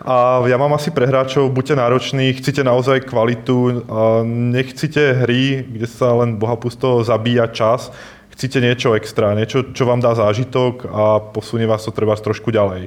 A 0.00 0.40
ja 0.48 0.56
mám 0.56 0.72
asi 0.72 0.88
pre 0.90 1.04
hráčov, 1.04 1.52
buďte 1.52 1.76
nároční, 1.76 2.32
chcite 2.32 2.64
naozaj 2.64 3.00
kvalitu, 3.00 3.84
nechcite 4.24 5.12
hry, 5.12 5.64
kde 5.68 5.86
sa 5.86 6.16
len 6.16 6.40
bohapusto 6.40 7.04
zabíja 7.04 7.52
čas, 7.52 7.92
chcete 8.32 8.64
niečo 8.64 8.96
extra, 8.96 9.36
niečo, 9.36 9.76
čo 9.76 9.84
vám 9.84 10.00
dá 10.00 10.16
zážitok 10.16 10.88
a 10.88 11.20
posunie 11.20 11.68
vás 11.68 11.84
to 11.84 11.92
treba 11.92 12.16
trošku 12.16 12.48
ďalej. 12.48 12.78